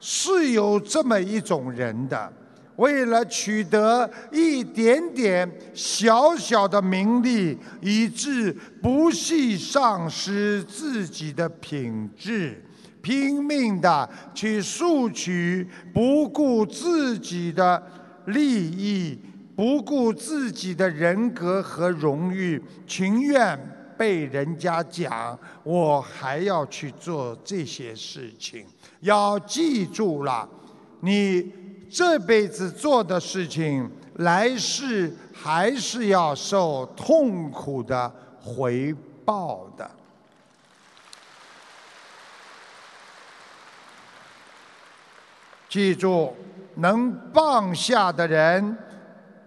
[0.00, 2.32] 是有这么一种人的，
[2.76, 8.50] 为了取得一点点小小的名利，以致
[8.82, 12.64] 不惜丧失自己的品质。
[13.02, 17.82] 拼命的去索取，不顾自己的
[18.26, 19.18] 利益，
[19.56, 23.58] 不顾自己的人格和荣誉，情愿
[23.98, 28.64] 被人家讲，我还要去做这些事情。
[29.00, 30.48] 要记住了，
[31.00, 31.52] 你
[31.90, 38.94] 这辈子做的事情，来世还是要受痛苦的回
[39.24, 39.90] 报的。
[45.72, 46.30] 记住，
[46.74, 48.76] 能放下的人，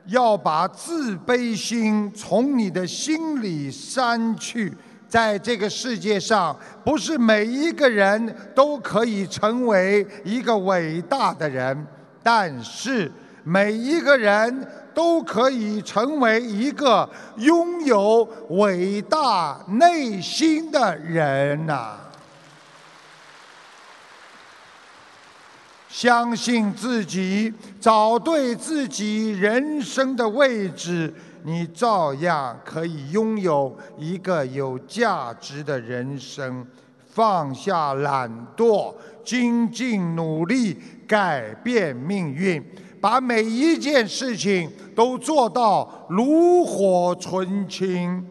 [0.07, 4.73] 要把自卑心从你的心里删去。
[5.07, 11.85] 在这个世界上，不是每一个人都可以成为一个伟大的人，
[12.23, 13.11] 但是
[13.43, 17.07] 每一个人都可以成为一个
[17.37, 21.99] 拥有伟大内心的人呐。
[25.95, 36.67] 相信自己，找对自己人生的位置，你照样可以拥有一个有价值的人生。
[37.07, 38.93] 放下懒惰，
[39.23, 42.61] 精进努力，改变命运，
[42.99, 48.21] 把每一件事情都做到炉火纯青，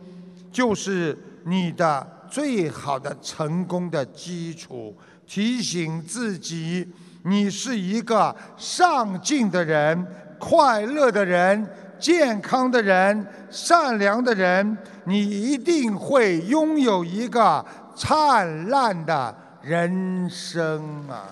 [0.52, 4.94] 就是你的最好的成功的基础。
[5.26, 6.86] 提醒自己。
[7.26, 10.06] 你是一个上进的人、
[10.38, 11.66] 快乐的人、
[11.98, 17.64] 健康的人、善良的人，你一定会拥有一个
[17.96, 21.24] 灿烂的人生啊！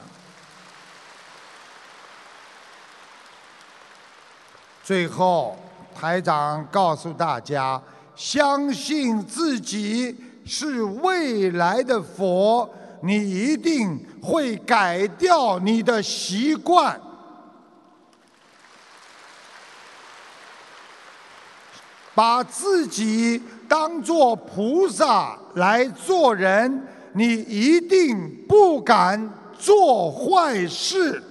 [4.82, 5.58] 最后，
[5.94, 7.80] 台长告诉大家：
[8.16, 10.16] 相信自己
[10.46, 12.68] 是未来的佛。
[13.02, 16.98] 你一定会改掉你的习惯，
[22.14, 26.86] 把自己当做菩萨来做人。
[27.14, 31.22] 你一定不敢做坏事，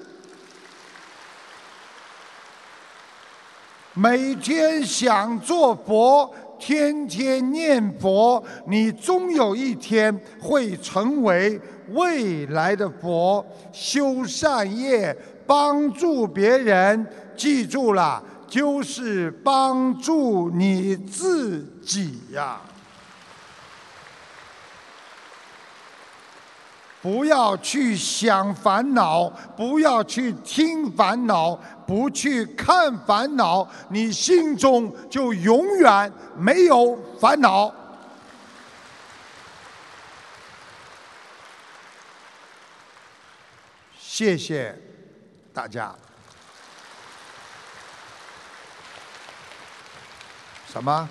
[3.95, 11.59] 每天想做佛，天天念佛，你终有一天会成为
[11.93, 13.45] 未来的佛。
[13.71, 15.15] 修善业，
[15.45, 22.59] 帮助别人，记住了，就是帮助你自己呀。
[27.01, 29.27] 不要去想烦恼，
[29.57, 37.73] 不要去听烦恼，不去看烦恼，你心中就永远没有烦恼。
[44.21, 44.77] 谢谢
[45.51, 45.95] 大家。
[50.67, 51.09] 什么？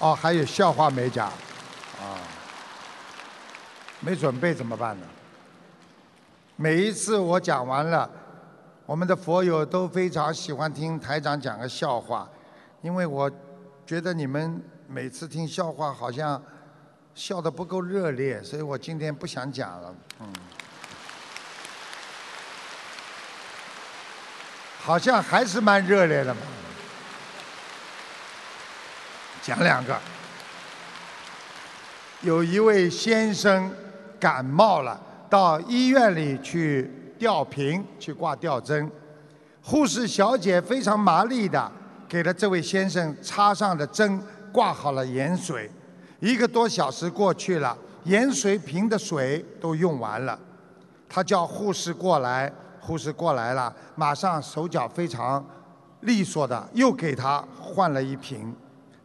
[0.00, 1.28] 哦，还有笑话没讲？
[1.28, 2.20] 啊。
[4.00, 5.06] 没准备怎么办呢？
[6.56, 8.10] 每一次我讲完了，
[8.84, 12.28] 我们的佛友都非常喜欢听台长讲个笑话，
[12.82, 13.30] 因为我
[13.86, 16.42] 觉得你们每次听笑话好像
[17.14, 19.94] 笑得不够热烈，所以我今天不想讲了。
[20.20, 20.30] 嗯，
[24.84, 26.40] 好像还是蛮热烈的嘛。
[29.42, 29.98] 讲两个，
[32.20, 33.72] 有一位先生。
[34.20, 34.98] 感冒了，
[35.28, 38.90] 到医院里去吊瓶，去挂吊针。
[39.60, 41.70] 护士小姐非常麻利的
[42.08, 44.18] 给了这位先生插上的针，
[44.50, 45.70] 挂好了盐水。
[46.20, 50.38] 一个多小时过去了，盐水瓶的水都用完了。
[51.06, 52.50] 他叫护士过来，
[52.86, 55.42] 护士过来了，马上手脚非常
[56.00, 58.54] 利索的又给他换了一瓶。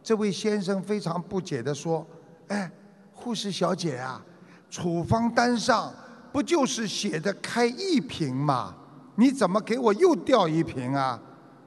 [0.02, 2.06] 这位先生非常不解的说
[2.48, 2.70] ：“哎，
[3.14, 4.22] 护士小姐啊。”
[4.68, 5.92] 处方单上
[6.30, 8.74] 不就是写的开一瓶吗？
[9.16, 11.18] 你怎么给我又调一瓶啊？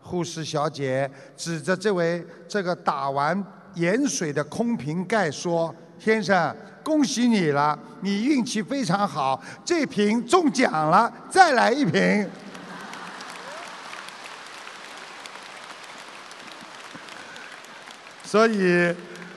[0.02, 12.30] 护士小姐指着这位这个打完盐水的空瓶盖说：“先生，恭喜你了，你运气非常好，这瓶中奖了，再来一瓶。”
[18.24, 18.94] 所以，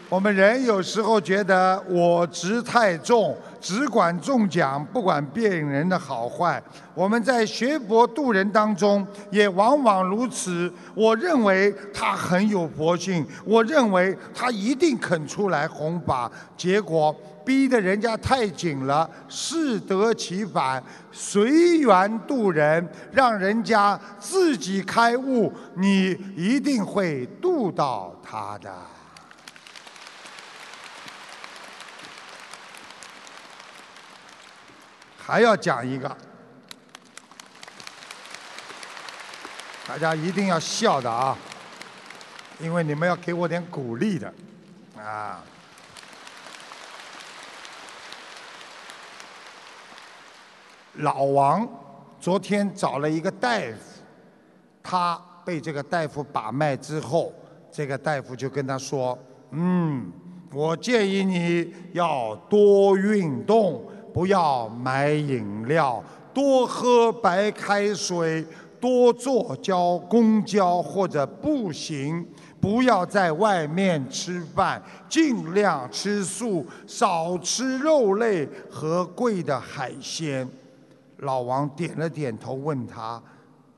[0.09, 3.37] 我们人有时候觉得我执太重。
[3.59, 6.63] 只管中奖，不管别人的好坏。
[6.95, 10.73] 我们在学佛度人当中，也往往如此。
[10.95, 17.13] 我认为他很有佛性，我认为他一定肯出来弘法，结果
[17.47, 20.83] 逼得人家太紧了，适得其反。
[21.13, 28.75] 随缘度人，让人家自己开悟，你一定会度到他的。
[35.17, 36.17] 还要讲一个，
[39.87, 41.39] 大家一定要笑的啊，
[42.59, 44.35] 因为你们要给我点鼓励的，
[44.99, 45.41] 啊。
[50.99, 51.67] 老王
[52.21, 54.03] 昨天找了一个大夫，
[54.83, 57.33] 他被这个大夫把脉之后，
[57.71, 59.19] 这个大夫就跟他说
[59.53, 60.11] ：“嗯，
[60.53, 63.83] 我建议你要多运动。”
[64.17, 66.03] 不要买饮料，
[66.33, 68.43] 多喝白开水，
[68.81, 72.27] 多坐交公交或者步行，
[72.59, 80.49] 不要在外面吃饭，尽量吃素，少吃肉类和贵的海鲜。
[81.19, 83.23] 老王点了点头，问他：“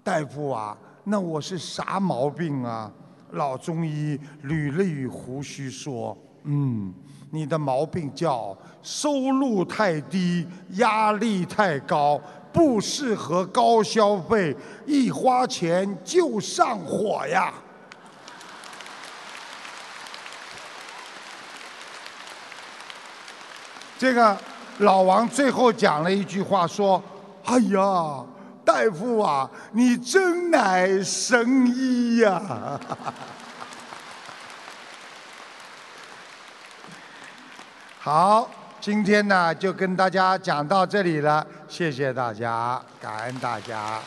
[0.02, 2.90] 大夫啊，那我是啥毛病啊？”
[3.32, 6.94] 老中医捋了捋胡须说：“嗯。”
[7.30, 12.18] 你的毛病叫收入太低，压力太高，
[12.50, 14.56] 不适合高消费，
[14.86, 17.52] 一花钱就上火呀。
[23.98, 24.34] 这个
[24.78, 27.02] 老王最后讲了一句话，说
[27.50, 28.26] ：“哎呀，
[28.62, 32.38] 大夫啊，你真乃神医呀！”
[37.98, 43.98] 好，今天呢就跟大家讲到这里了，谢谢大家，感恩大家，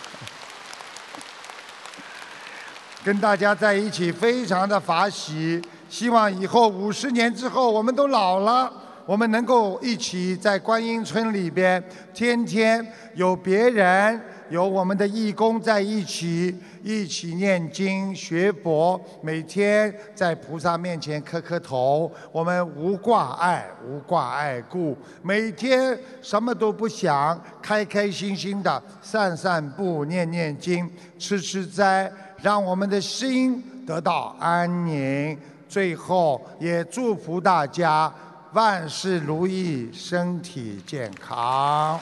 [3.04, 5.60] 跟大家在一起非常的法喜，
[5.90, 8.72] 希望以后五十年之后我们都老了，
[9.12, 11.84] 我们能够一起在观音村里边，
[12.14, 12.82] 天天
[13.14, 14.18] 有别人。
[14.50, 22.10] 有我们的义工在一起，一起念经学佛，每天在菩萨面前磕磕头。
[22.32, 30.90] 我们无挂碍，无挂碍故，每天什么都不想，开开心心的散散步、念念经、
[31.20, 32.10] 吃吃斋，
[32.42, 35.38] 让我们的心得到安宁。
[35.68, 38.14] 最后也祝福大家
[38.53, 41.98] 万事如意，身体健康。